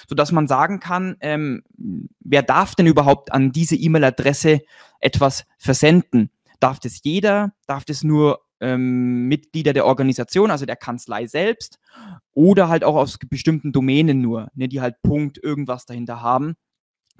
sodass 0.08 0.32
man 0.32 0.48
sagen 0.48 0.80
kann, 0.80 1.18
ähm, 1.20 1.62
wer 2.20 2.42
darf 2.42 2.74
denn 2.74 2.86
überhaupt 2.86 3.32
an 3.32 3.52
diese 3.52 3.76
E-Mail-Adresse 3.76 4.62
etwas 5.00 5.44
versenden? 5.58 6.30
Darf 6.60 6.80
das 6.80 7.00
jeder? 7.02 7.52
Darf 7.66 7.84
das 7.84 8.04
nur 8.04 8.40
ähm, 8.60 9.28
Mitglieder 9.28 9.72
der 9.72 9.86
Organisation, 9.86 10.50
also 10.50 10.66
der 10.66 10.76
Kanzlei 10.76 11.26
selbst? 11.26 11.78
Oder 12.32 12.68
halt 12.68 12.84
auch 12.84 12.96
aus 12.96 13.18
bestimmten 13.18 13.72
Domänen 13.72 14.20
nur, 14.20 14.48
ne, 14.54 14.68
die 14.68 14.80
halt 14.80 15.02
Punkt 15.02 15.38
irgendwas 15.42 15.86
dahinter 15.86 16.22
haben? 16.22 16.56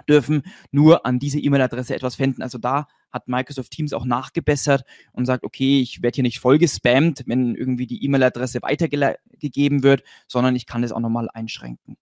dürfen 0.09 0.43
nur 0.71 1.07
an 1.07 1.19
diese 1.19 1.39
E-Mail-Adresse 1.39 1.95
etwas 1.95 2.17
finden. 2.17 2.43
Also 2.43 2.59
da 2.59 2.87
hat 3.11 3.29
Microsoft 3.29 3.71
Teams 3.71 3.93
auch 3.93 4.05
nachgebessert 4.05 4.85
und 5.13 5.27
sagt, 5.27 5.45
okay, 5.45 5.81
ich 5.81 6.03
werde 6.03 6.17
hier 6.17 6.23
nicht 6.25 6.41
voll 6.41 6.59
gespammt, 6.59 7.23
wenn 7.27 7.55
irgendwie 7.55 7.87
die 7.87 8.05
E-Mail-Adresse 8.05 8.63
weitergegeben 8.63 9.83
wird, 9.83 10.03
sondern 10.27 10.57
ich 10.57 10.67
kann 10.67 10.83
das 10.83 10.93
auch 10.93 11.01
nochmal 11.01 11.29
einschränken. 11.33 11.97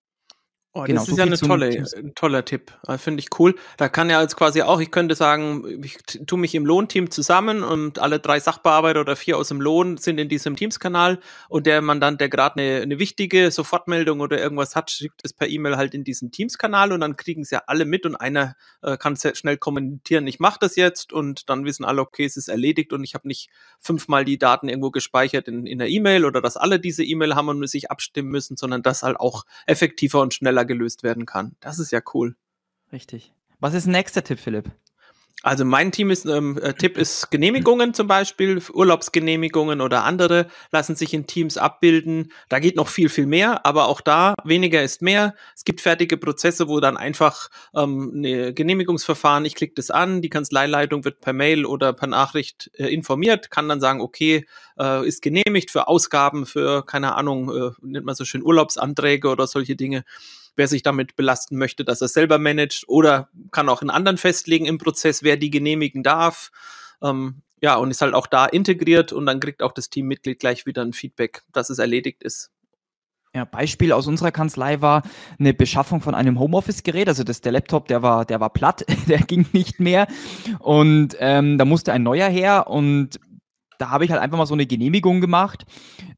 Oh, 0.74 0.84
genau, 0.84 1.00
das 1.00 1.08
ist 1.08 1.16
so 1.16 1.20
ja 1.20 1.26
eine 1.26 1.36
tolle, 1.36 1.84
ein 1.96 2.14
toller 2.14 2.46
Tipp. 2.46 2.72
Äh, 2.86 2.96
finde 2.96 3.20
ich 3.20 3.38
cool. 3.38 3.54
Da 3.76 3.90
kann 3.90 4.08
ja 4.08 4.22
jetzt 4.22 4.36
quasi 4.36 4.62
auch, 4.62 4.80
ich 4.80 4.90
könnte 4.90 5.14
sagen, 5.14 5.82
ich 5.84 5.98
tue 6.26 6.38
mich 6.38 6.54
im 6.54 6.64
Lohnteam 6.64 7.10
zusammen 7.10 7.62
und 7.62 7.98
alle 7.98 8.20
drei 8.20 8.40
Sachbearbeiter 8.40 9.02
oder 9.02 9.14
vier 9.14 9.36
aus 9.36 9.48
dem 9.48 9.60
Lohn 9.60 9.98
sind 9.98 10.18
in 10.18 10.30
diesem 10.30 10.56
Teams-Kanal 10.56 11.18
und 11.50 11.66
der 11.66 11.82
Mandant, 11.82 12.22
der 12.22 12.30
gerade 12.30 12.58
eine, 12.58 12.80
eine 12.80 12.98
wichtige 12.98 13.50
Sofortmeldung 13.50 14.20
oder 14.20 14.40
irgendwas 14.40 14.74
hat, 14.74 14.90
schickt 14.90 15.20
es 15.24 15.34
per 15.34 15.46
E-Mail 15.46 15.76
halt 15.76 15.92
in 15.92 16.04
diesen 16.04 16.30
Teams-Kanal 16.30 16.92
und 16.92 17.00
dann 17.00 17.16
kriegen 17.18 17.42
es 17.42 17.50
ja 17.50 17.64
alle 17.66 17.84
mit 17.84 18.06
und 18.06 18.16
einer 18.16 18.56
äh, 18.80 18.96
kann 18.96 19.14
sehr 19.14 19.34
schnell 19.34 19.58
kommentieren, 19.58 20.26
ich 20.26 20.40
mache 20.40 20.58
das 20.58 20.76
jetzt 20.76 21.12
und 21.12 21.50
dann 21.50 21.66
wissen 21.66 21.84
alle, 21.84 22.00
okay, 22.00 22.24
es 22.24 22.38
ist 22.38 22.48
erledigt 22.48 22.94
und 22.94 23.04
ich 23.04 23.12
habe 23.12 23.28
nicht 23.28 23.50
fünfmal 23.78 24.24
die 24.24 24.38
Daten 24.38 24.70
irgendwo 24.70 24.90
gespeichert 24.90 25.48
in, 25.48 25.66
in 25.66 25.78
der 25.78 25.88
E-Mail 25.88 26.24
oder 26.24 26.40
dass 26.40 26.56
alle 26.56 26.80
diese 26.80 27.04
E-Mail 27.04 27.34
haben 27.34 27.50
und 27.50 27.66
sich 27.66 27.90
abstimmen 27.90 28.30
müssen, 28.30 28.56
sondern 28.56 28.82
das 28.82 29.02
halt 29.02 29.20
auch 29.20 29.44
effektiver 29.66 30.22
und 30.22 30.32
schneller 30.32 30.61
gelöst 30.64 31.02
werden 31.02 31.26
kann. 31.26 31.56
Das 31.60 31.78
ist 31.78 31.92
ja 31.92 32.00
cool. 32.14 32.36
Richtig. 32.92 33.32
Was 33.60 33.74
ist 33.74 33.86
der 33.86 33.92
nächste 33.92 34.22
Tipp, 34.22 34.38
Philipp? 34.38 34.70
Also 35.42 35.64
mein 35.64 35.90
Team 35.90 36.10
ist, 36.10 36.24
ähm, 36.24 36.56
äh, 36.62 36.72
Tipp 36.72 36.96
ist 36.96 37.30
Genehmigungen 37.32 37.94
zum 37.94 38.06
Beispiel, 38.06 38.62
Urlaubsgenehmigungen 38.72 39.80
oder 39.80 40.04
andere 40.04 40.46
lassen 40.70 40.94
sich 40.94 41.12
in 41.14 41.26
Teams 41.26 41.58
abbilden. 41.58 42.32
Da 42.48 42.60
geht 42.60 42.76
noch 42.76 42.86
viel, 42.86 43.08
viel 43.08 43.26
mehr, 43.26 43.66
aber 43.66 43.88
auch 43.88 44.00
da 44.00 44.34
weniger 44.44 44.82
ist 44.84 45.02
mehr. 45.02 45.34
Es 45.56 45.64
gibt 45.64 45.80
fertige 45.80 46.16
Prozesse, 46.16 46.68
wo 46.68 46.78
dann 46.78 46.96
einfach 46.96 47.50
ähm, 47.74 48.12
eine 48.14 48.54
Genehmigungsverfahren, 48.54 49.44
ich 49.44 49.56
klicke 49.56 49.74
das 49.74 49.90
an, 49.90 50.22
die 50.22 50.30
Kanzleileitung 50.30 51.04
wird 51.04 51.20
per 51.20 51.32
Mail 51.32 51.66
oder 51.66 51.92
per 51.92 52.06
Nachricht 52.06 52.70
äh, 52.74 52.86
informiert, 52.86 53.50
kann 53.50 53.68
dann 53.68 53.80
sagen, 53.80 54.00
okay, 54.00 54.46
äh, 54.78 55.06
ist 55.06 55.22
genehmigt 55.22 55.72
für 55.72 55.88
Ausgaben, 55.88 56.46
für, 56.46 56.86
keine 56.86 57.16
Ahnung, 57.16 57.50
äh, 57.50 57.70
nennt 57.80 58.06
man 58.06 58.14
so 58.14 58.24
schön 58.24 58.44
Urlaubsanträge 58.44 59.28
oder 59.28 59.48
solche 59.48 59.74
Dinge 59.74 60.04
wer 60.56 60.68
sich 60.68 60.82
damit 60.82 61.16
belasten 61.16 61.56
möchte, 61.56 61.84
dass 61.84 62.00
er 62.00 62.08
selber 62.08 62.38
managt 62.38 62.84
oder 62.88 63.28
kann 63.50 63.68
auch 63.68 63.80
einen 63.80 63.90
anderen 63.90 64.18
festlegen 64.18 64.66
im 64.66 64.78
Prozess, 64.78 65.22
wer 65.22 65.36
die 65.36 65.50
genehmigen 65.50 66.02
darf. 66.02 66.50
Ähm, 67.02 67.42
ja, 67.60 67.76
und 67.76 67.90
ist 67.90 68.02
halt 68.02 68.14
auch 68.14 68.26
da 68.26 68.46
integriert 68.46 69.12
und 69.12 69.26
dann 69.26 69.40
kriegt 69.40 69.62
auch 69.62 69.72
das 69.72 69.88
Teammitglied 69.88 70.40
gleich 70.40 70.66
wieder 70.66 70.82
ein 70.82 70.92
Feedback, 70.92 71.42
dass 71.52 71.70
es 71.70 71.78
erledigt 71.78 72.22
ist. 72.22 72.50
Ja, 73.34 73.46
Beispiel 73.46 73.92
aus 73.92 74.06
unserer 74.06 74.30
Kanzlei 74.30 74.82
war 74.82 75.02
eine 75.38 75.54
Beschaffung 75.54 76.02
von 76.02 76.14
einem 76.14 76.38
Homeoffice-Gerät. 76.38 77.08
Also 77.08 77.24
das, 77.24 77.40
der 77.40 77.52
Laptop, 77.52 77.88
der 77.88 78.02
war, 78.02 78.26
der 78.26 78.40
war 78.40 78.50
platt, 78.50 78.84
der 79.08 79.18
ging 79.18 79.46
nicht 79.52 79.80
mehr. 79.80 80.06
Und 80.58 81.16
ähm, 81.18 81.56
da 81.56 81.64
musste 81.64 81.94
ein 81.94 82.02
neuer 82.02 82.28
her. 82.28 82.66
Und 82.66 83.18
da 83.82 83.90
habe 83.90 84.04
ich 84.04 84.12
halt 84.12 84.22
einfach 84.22 84.38
mal 84.38 84.46
so 84.46 84.54
eine 84.54 84.64
Genehmigung 84.64 85.20
gemacht, 85.20 85.64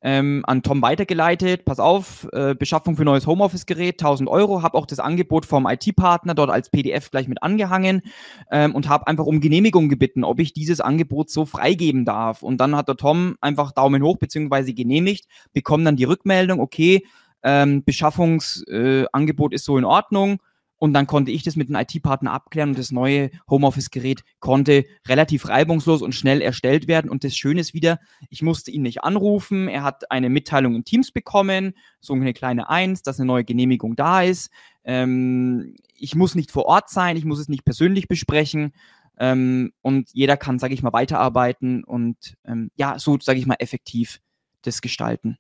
ähm, 0.03 0.45
an 0.47 0.63
Tom 0.63 0.83
weitergeleitet, 0.83 1.65
pass 1.65 1.81
auf, 1.81 2.29
äh, 2.33 2.55
Beschaffung 2.55 2.95
für 2.95 3.07
neues 3.07 3.27
Homeoffice-Gerät, 3.27 3.99
1000 3.99 4.29
Euro, 4.29 4.61
habe 4.61 4.77
auch 4.77 4.85
das 4.85 4.99
Angebot 4.99 5.47
vom 5.47 5.67
IT-Partner 5.67 6.35
dort 6.35 6.51
als 6.51 6.69
PDF 6.69 7.11
gleich 7.11 7.27
mit 7.27 7.43
angehangen 7.43 8.03
ähm, 8.51 8.75
und 8.75 8.91
habe 8.91 9.07
einfach 9.07 9.25
um 9.25 9.41
Genehmigung 9.41 9.89
gebeten, 9.89 10.25
ob 10.25 10.41
ich 10.41 10.53
dieses 10.53 10.83
Angebot 10.83 11.31
so 11.31 11.47
freigeben 11.47 12.05
darf. 12.05 12.43
Und 12.43 12.59
dann 12.59 12.77
hat 12.77 12.89
der 12.89 12.97
Tom 12.97 13.37
einfach 13.41 13.73
Daumen 13.73 14.03
hoch 14.03 14.19
bzw. 14.19 14.75
genehmigt, 14.75 15.27
bekommt 15.55 15.87
dann 15.87 15.97
die 15.97 16.05
Rückmeldung, 16.05 16.61
okay, 16.61 17.07
ähm, 17.43 17.83
Beschaffungsangebot 17.83 19.53
äh, 19.53 19.55
ist 19.55 19.65
so 19.65 19.79
in 19.79 19.87
Ordnung, 19.87 20.39
und 20.85 20.93
dann 20.93 21.07
konnte 21.07 21.31
ich 21.31 21.43
das 21.43 21.57
mit 21.57 21.71
dem 21.71 21.77
IT-Partner 21.77 22.31
abklären 22.31 22.69
und 22.69 22.79
das 22.79 22.93
neue 22.93 23.31
Homeoffice-Gerät 23.49 24.23
konnte 24.39 24.85
relativ 25.09 25.49
reibungslos 25.49 26.03
und 26.03 26.15
schnell 26.15 26.43
erstellt 26.43 26.89
werden. 26.89 27.11
Und 27.11 27.25
das 27.25 27.35
Schöne 27.35 27.63
ist 27.63 27.73
wieder, 27.73 28.01
ich 28.29 28.43
musste 28.43 28.71
ihn 28.71 28.83
nicht 28.83 29.03
anrufen. 29.03 29.67
Er 29.67 29.83
hat 29.83 30.11
eine 30.11 30.29
Mitteilung 30.29 30.75
in 30.75 30.85
Teams 30.85 31.11
bekommen, 31.11 31.73
so 32.01 32.13
eine 32.13 32.35
kleine 32.35 32.69
Eins, 32.69 33.01
dass 33.01 33.19
eine 33.19 33.27
neue 33.27 33.45
Genehmigung 33.45 33.97
da 33.97 34.25
ist. 34.25 34.51
Ähm, 34.85 35.75
ich 35.95 36.17
muss 36.17 36.35
nicht 36.35 36.51
vor 36.51 36.67
Ort 36.67 36.91
sein, 36.91 37.17
ich 37.17 37.25
muss 37.25 37.39
es 37.39 37.49
nicht 37.49 37.65
persönlich 37.65 38.07
besprechen. 38.07 38.75
Ähm, 39.19 39.73
und 39.81 40.11
jeder 40.13 40.37
kann, 40.37 40.59
sage 40.59 40.75
ich 40.75 40.83
mal, 40.83 40.93
weiterarbeiten 40.93 41.83
und 41.83 42.35
ähm, 42.45 42.71
ja, 42.77 42.99
so, 42.99 43.19
sage 43.19 43.39
ich 43.39 43.47
mal, 43.47 43.57
effektiv 43.59 44.21
das 44.61 44.83
gestalten. 44.83 45.39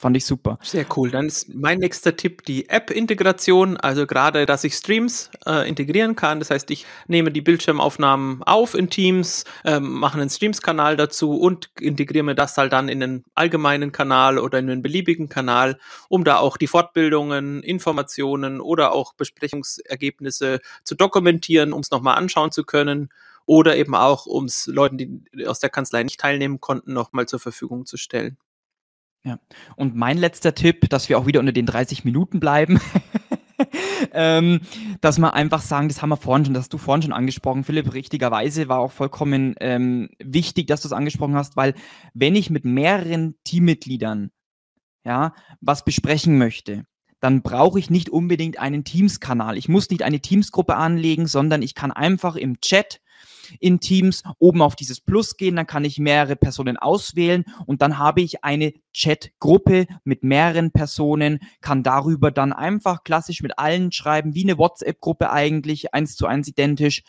Fand 0.00 0.16
ich 0.16 0.24
super. 0.24 0.58
Sehr 0.62 0.86
cool. 0.96 1.10
Dann 1.10 1.26
ist 1.26 1.54
mein 1.54 1.78
nächster 1.78 2.16
Tipp 2.16 2.46
die 2.46 2.70
App-Integration. 2.70 3.76
Also 3.76 4.06
gerade, 4.06 4.46
dass 4.46 4.64
ich 4.64 4.72
Streams 4.72 5.30
äh, 5.44 5.68
integrieren 5.68 6.16
kann. 6.16 6.38
Das 6.38 6.48
heißt, 6.48 6.70
ich 6.70 6.86
nehme 7.06 7.30
die 7.30 7.42
Bildschirmaufnahmen 7.42 8.42
auf 8.44 8.74
in 8.74 8.88
Teams, 8.88 9.44
ähm, 9.62 9.92
mache 9.98 10.18
einen 10.18 10.30
Streams-Kanal 10.30 10.96
dazu 10.96 11.38
und 11.38 11.68
integriere 11.78 12.24
mir 12.24 12.34
das 12.34 12.56
halt 12.56 12.72
dann 12.72 12.88
in 12.88 13.02
einen 13.02 13.24
allgemeinen 13.34 13.92
Kanal 13.92 14.38
oder 14.38 14.58
in 14.58 14.70
einen 14.70 14.80
beliebigen 14.80 15.28
Kanal, 15.28 15.78
um 16.08 16.24
da 16.24 16.38
auch 16.38 16.56
die 16.56 16.66
Fortbildungen, 16.66 17.62
Informationen 17.62 18.62
oder 18.62 18.92
auch 18.92 19.12
Besprechungsergebnisse 19.12 20.60
zu 20.82 20.94
dokumentieren, 20.94 21.74
um 21.74 21.80
es 21.80 21.90
nochmal 21.90 22.16
anschauen 22.16 22.52
zu 22.52 22.64
können 22.64 23.10
oder 23.44 23.76
eben 23.76 23.94
auch, 23.94 24.24
um 24.24 24.46
es 24.46 24.66
Leuten, 24.66 24.96
die 24.96 25.46
aus 25.46 25.58
der 25.58 25.68
Kanzlei 25.68 26.04
nicht 26.04 26.20
teilnehmen 26.20 26.58
konnten, 26.58 26.94
nochmal 26.94 27.26
zur 27.26 27.38
Verfügung 27.38 27.84
zu 27.84 27.98
stellen. 27.98 28.38
Ja. 29.24 29.38
Und 29.76 29.94
mein 29.94 30.18
letzter 30.18 30.54
Tipp, 30.54 30.88
dass 30.88 31.08
wir 31.08 31.18
auch 31.18 31.26
wieder 31.26 31.40
unter 31.40 31.52
den 31.52 31.66
30 31.66 32.04
Minuten 32.04 32.40
bleiben. 32.40 32.80
ähm, 34.12 34.60
dass 35.00 35.18
wir 35.18 35.34
einfach 35.34 35.60
sagen, 35.60 35.88
das 35.88 36.00
haben 36.00 36.08
wir 36.08 36.16
vorhin 36.16 36.46
schon, 36.46 36.54
das 36.54 36.64
hast 36.64 36.72
du 36.72 36.78
vorhin 36.78 37.02
schon 37.02 37.12
angesprochen, 37.12 37.64
Philipp, 37.64 37.92
richtigerweise 37.92 38.68
war 38.68 38.78
auch 38.78 38.92
vollkommen 38.92 39.54
ähm, 39.60 40.08
wichtig, 40.18 40.66
dass 40.66 40.80
du 40.80 40.88
es 40.88 40.92
angesprochen 40.92 41.36
hast, 41.36 41.56
weil 41.56 41.74
wenn 42.14 42.34
ich 42.34 42.48
mit 42.50 42.64
mehreren 42.64 43.34
Teammitgliedern 43.44 44.30
ja, 45.04 45.34
was 45.60 45.84
besprechen 45.84 46.38
möchte, 46.38 46.84
dann 47.20 47.42
brauche 47.42 47.78
ich 47.78 47.90
nicht 47.90 48.08
unbedingt 48.08 48.58
einen 48.58 48.84
Teams-Kanal. 48.84 49.58
Ich 49.58 49.68
muss 49.68 49.90
nicht 49.90 50.02
eine 50.02 50.20
Teams-Gruppe 50.20 50.76
anlegen, 50.76 51.26
sondern 51.26 51.62
ich 51.62 51.74
kann 51.74 51.92
einfach 51.92 52.36
im 52.36 52.60
Chat 52.60 53.00
in 53.58 53.80
Teams 53.80 54.22
oben 54.38 54.62
auf 54.62 54.76
dieses 54.76 55.00
Plus 55.00 55.36
gehen, 55.36 55.56
dann 55.56 55.66
kann 55.66 55.84
ich 55.84 55.98
mehrere 55.98 56.36
Personen 56.36 56.76
auswählen 56.76 57.44
und 57.66 57.82
dann 57.82 57.98
habe 57.98 58.20
ich 58.20 58.44
eine 58.44 58.72
Chat-Gruppe 58.92 59.86
mit 60.04 60.24
mehreren 60.24 60.70
Personen, 60.70 61.40
kann 61.60 61.82
darüber 61.82 62.30
dann 62.30 62.52
einfach 62.52 63.04
klassisch 63.04 63.42
mit 63.42 63.58
allen 63.58 63.92
schreiben, 63.92 64.34
wie 64.34 64.44
eine 64.44 64.58
WhatsApp-Gruppe 64.58 65.30
eigentlich, 65.30 65.94
eins 65.94 66.16
zu 66.16 66.26
eins 66.26 66.48
identisch 66.48 67.02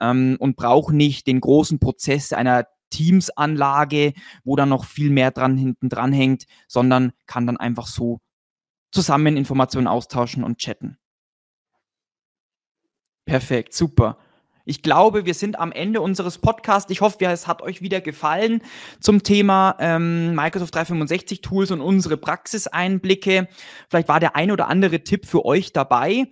ähm, 0.00 0.36
und 0.38 0.56
brauche 0.56 0.94
nicht 0.94 1.26
den 1.26 1.40
großen 1.40 1.78
Prozess 1.78 2.32
einer 2.32 2.66
Teams-Anlage, 2.90 4.12
wo 4.44 4.56
dann 4.56 4.68
noch 4.68 4.84
viel 4.84 5.10
mehr 5.10 5.30
dran 5.30 5.56
hinten 5.56 5.88
dran 5.88 6.12
hängt, 6.12 6.44
sondern 6.68 7.12
kann 7.26 7.46
dann 7.46 7.56
einfach 7.56 7.86
so 7.86 8.20
zusammen 8.92 9.36
Informationen 9.36 9.88
austauschen 9.88 10.44
und 10.44 10.58
chatten. 10.58 10.98
Perfekt, 13.26 13.74
super. 13.74 14.18
Ich 14.68 14.82
glaube, 14.82 15.24
wir 15.24 15.34
sind 15.34 15.60
am 15.60 15.70
Ende 15.70 16.00
unseres 16.00 16.38
Podcasts. 16.38 16.90
Ich 16.90 17.00
hoffe, 17.00 17.24
es 17.24 17.46
hat 17.46 17.62
euch 17.62 17.82
wieder 17.82 18.00
gefallen 18.00 18.62
zum 18.98 19.22
Thema 19.22 19.76
ähm, 19.78 20.34
Microsoft 20.34 20.74
365 20.74 21.40
Tools 21.40 21.70
und 21.70 21.80
unsere 21.80 22.16
Praxiseinblicke. 22.16 23.46
Vielleicht 23.88 24.08
war 24.08 24.18
der 24.18 24.34
ein 24.34 24.50
oder 24.50 24.66
andere 24.66 25.04
Tipp 25.04 25.24
für 25.24 25.44
euch 25.44 25.72
dabei, 25.72 26.24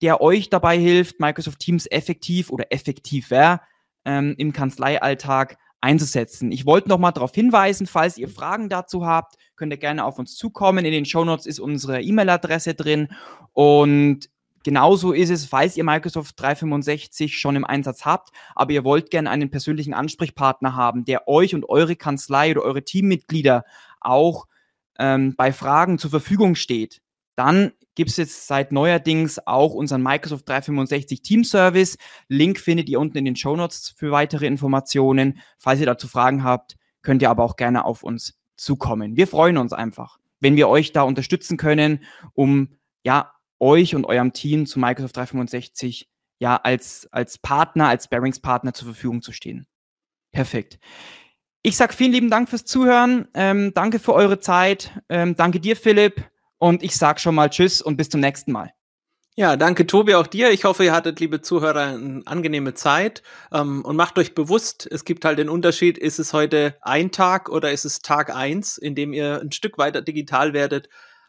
der 0.00 0.22
euch 0.22 0.48
dabei 0.48 0.78
hilft, 0.78 1.20
Microsoft 1.20 1.58
Teams 1.58 1.86
effektiv 1.86 2.48
oder 2.48 2.72
effektiver 2.72 3.60
ähm, 4.06 4.34
im 4.38 4.54
Kanzleialltag 4.54 5.58
einzusetzen. 5.82 6.50
Ich 6.50 6.64
wollte 6.64 6.88
noch 6.88 6.98
mal 6.98 7.12
darauf 7.12 7.34
hinweisen, 7.34 7.86
falls 7.86 8.16
ihr 8.16 8.30
Fragen 8.30 8.70
dazu 8.70 9.04
habt, 9.04 9.34
könnt 9.54 9.70
ihr 9.70 9.78
gerne 9.78 10.06
auf 10.06 10.18
uns 10.18 10.34
zukommen. 10.36 10.86
In 10.86 10.92
den 10.92 11.04
Show 11.04 11.26
Notes 11.26 11.44
ist 11.44 11.60
unsere 11.60 12.00
E-Mail-Adresse 12.00 12.72
drin 12.72 13.08
und 13.52 14.30
Genauso 14.64 15.12
ist 15.12 15.30
es, 15.30 15.46
falls 15.46 15.76
ihr 15.76 15.84
Microsoft 15.84 16.40
365 16.40 17.38
schon 17.38 17.56
im 17.56 17.64
Einsatz 17.64 18.04
habt, 18.04 18.30
aber 18.54 18.72
ihr 18.72 18.84
wollt 18.84 19.10
gerne 19.10 19.30
einen 19.30 19.50
persönlichen 19.50 19.94
Ansprechpartner 19.94 20.76
haben, 20.76 21.04
der 21.04 21.28
euch 21.28 21.54
und 21.54 21.68
eure 21.68 21.96
Kanzlei 21.96 22.52
oder 22.52 22.62
eure 22.62 22.84
Teammitglieder 22.84 23.64
auch 24.00 24.46
ähm, 24.98 25.34
bei 25.36 25.52
Fragen 25.52 25.98
zur 25.98 26.10
Verfügung 26.10 26.54
steht, 26.54 27.02
dann 27.34 27.72
gibt 27.94 28.10
es 28.10 28.16
jetzt 28.16 28.46
seit 28.46 28.72
neuerdings 28.72 29.46
auch 29.46 29.74
unseren 29.74 30.02
Microsoft 30.02 30.48
365 30.48 31.22
Team 31.22 31.44
Service. 31.44 31.98
Link 32.28 32.58
findet 32.58 32.88
ihr 32.88 33.00
unten 33.00 33.18
in 33.18 33.24
den 33.24 33.36
Show 33.36 33.56
Notes 33.56 33.94
für 33.96 34.10
weitere 34.10 34.46
Informationen. 34.46 35.40
Falls 35.58 35.80
ihr 35.80 35.86
dazu 35.86 36.08
Fragen 36.08 36.44
habt, 36.44 36.76
könnt 37.02 37.22
ihr 37.22 37.30
aber 37.30 37.44
auch 37.44 37.56
gerne 37.56 37.84
auf 37.84 38.02
uns 38.02 38.38
zukommen. 38.56 39.16
Wir 39.16 39.26
freuen 39.26 39.58
uns 39.58 39.72
einfach, 39.72 40.18
wenn 40.40 40.56
wir 40.56 40.68
euch 40.68 40.92
da 40.92 41.02
unterstützen 41.02 41.56
können, 41.56 42.04
um 42.34 42.76
ja 43.04 43.32
euch 43.62 43.94
und 43.94 44.04
eurem 44.04 44.32
Team 44.32 44.66
zu 44.66 44.78
Microsoft 44.78 45.16
365 45.16 46.08
ja 46.38 46.56
als, 46.56 47.08
als 47.12 47.38
Partner, 47.38 47.88
als 47.88 48.08
Bearingspartner 48.08 48.74
zur 48.74 48.88
Verfügung 48.88 49.22
zu 49.22 49.32
stehen. 49.32 49.66
Perfekt. 50.32 50.78
Ich 51.62 51.76
sage 51.76 51.92
vielen 51.92 52.12
lieben 52.12 52.30
Dank 52.30 52.48
fürs 52.48 52.64
Zuhören. 52.64 53.28
Ähm, 53.34 53.72
danke 53.74 54.00
für 54.00 54.14
eure 54.14 54.40
Zeit. 54.40 54.90
Ähm, 55.08 55.36
danke 55.36 55.60
dir, 55.60 55.76
Philipp. 55.76 56.24
Und 56.58 56.82
ich 56.82 56.96
sage 56.96 57.20
schon 57.20 57.36
mal 57.36 57.50
Tschüss 57.50 57.80
und 57.80 57.96
bis 57.96 58.08
zum 58.08 58.20
nächsten 58.20 58.50
Mal. 58.52 58.72
Ja, 59.34 59.56
danke 59.56 59.86
Tobi 59.86 60.14
auch 60.14 60.26
dir. 60.26 60.50
Ich 60.50 60.64
hoffe, 60.64 60.84
ihr 60.84 60.92
hattet, 60.92 61.18
liebe 61.18 61.40
Zuhörer, 61.40 61.94
eine 61.94 62.22
angenehme 62.26 62.74
Zeit 62.74 63.22
ähm, 63.50 63.82
und 63.82 63.96
macht 63.96 64.18
euch 64.18 64.34
bewusst, 64.34 64.86
es 64.90 65.06
gibt 65.06 65.24
halt 65.24 65.38
den 65.38 65.48
Unterschied, 65.48 65.96
ist 65.96 66.18
es 66.18 66.34
heute 66.34 66.76
ein 66.82 67.12
Tag 67.12 67.48
oder 67.48 67.72
ist 67.72 67.86
es 67.86 68.00
Tag 68.00 68.34
eins, 68.34 68.76
in 68.76 68.94
dem 68.94 69.14
ihr 69.14 69.40
ein 69.40 69.50
Stück 69.50 69.78
weiter 69.78 70.02
digital 70.02 70.52
werdet. 70.52 70.90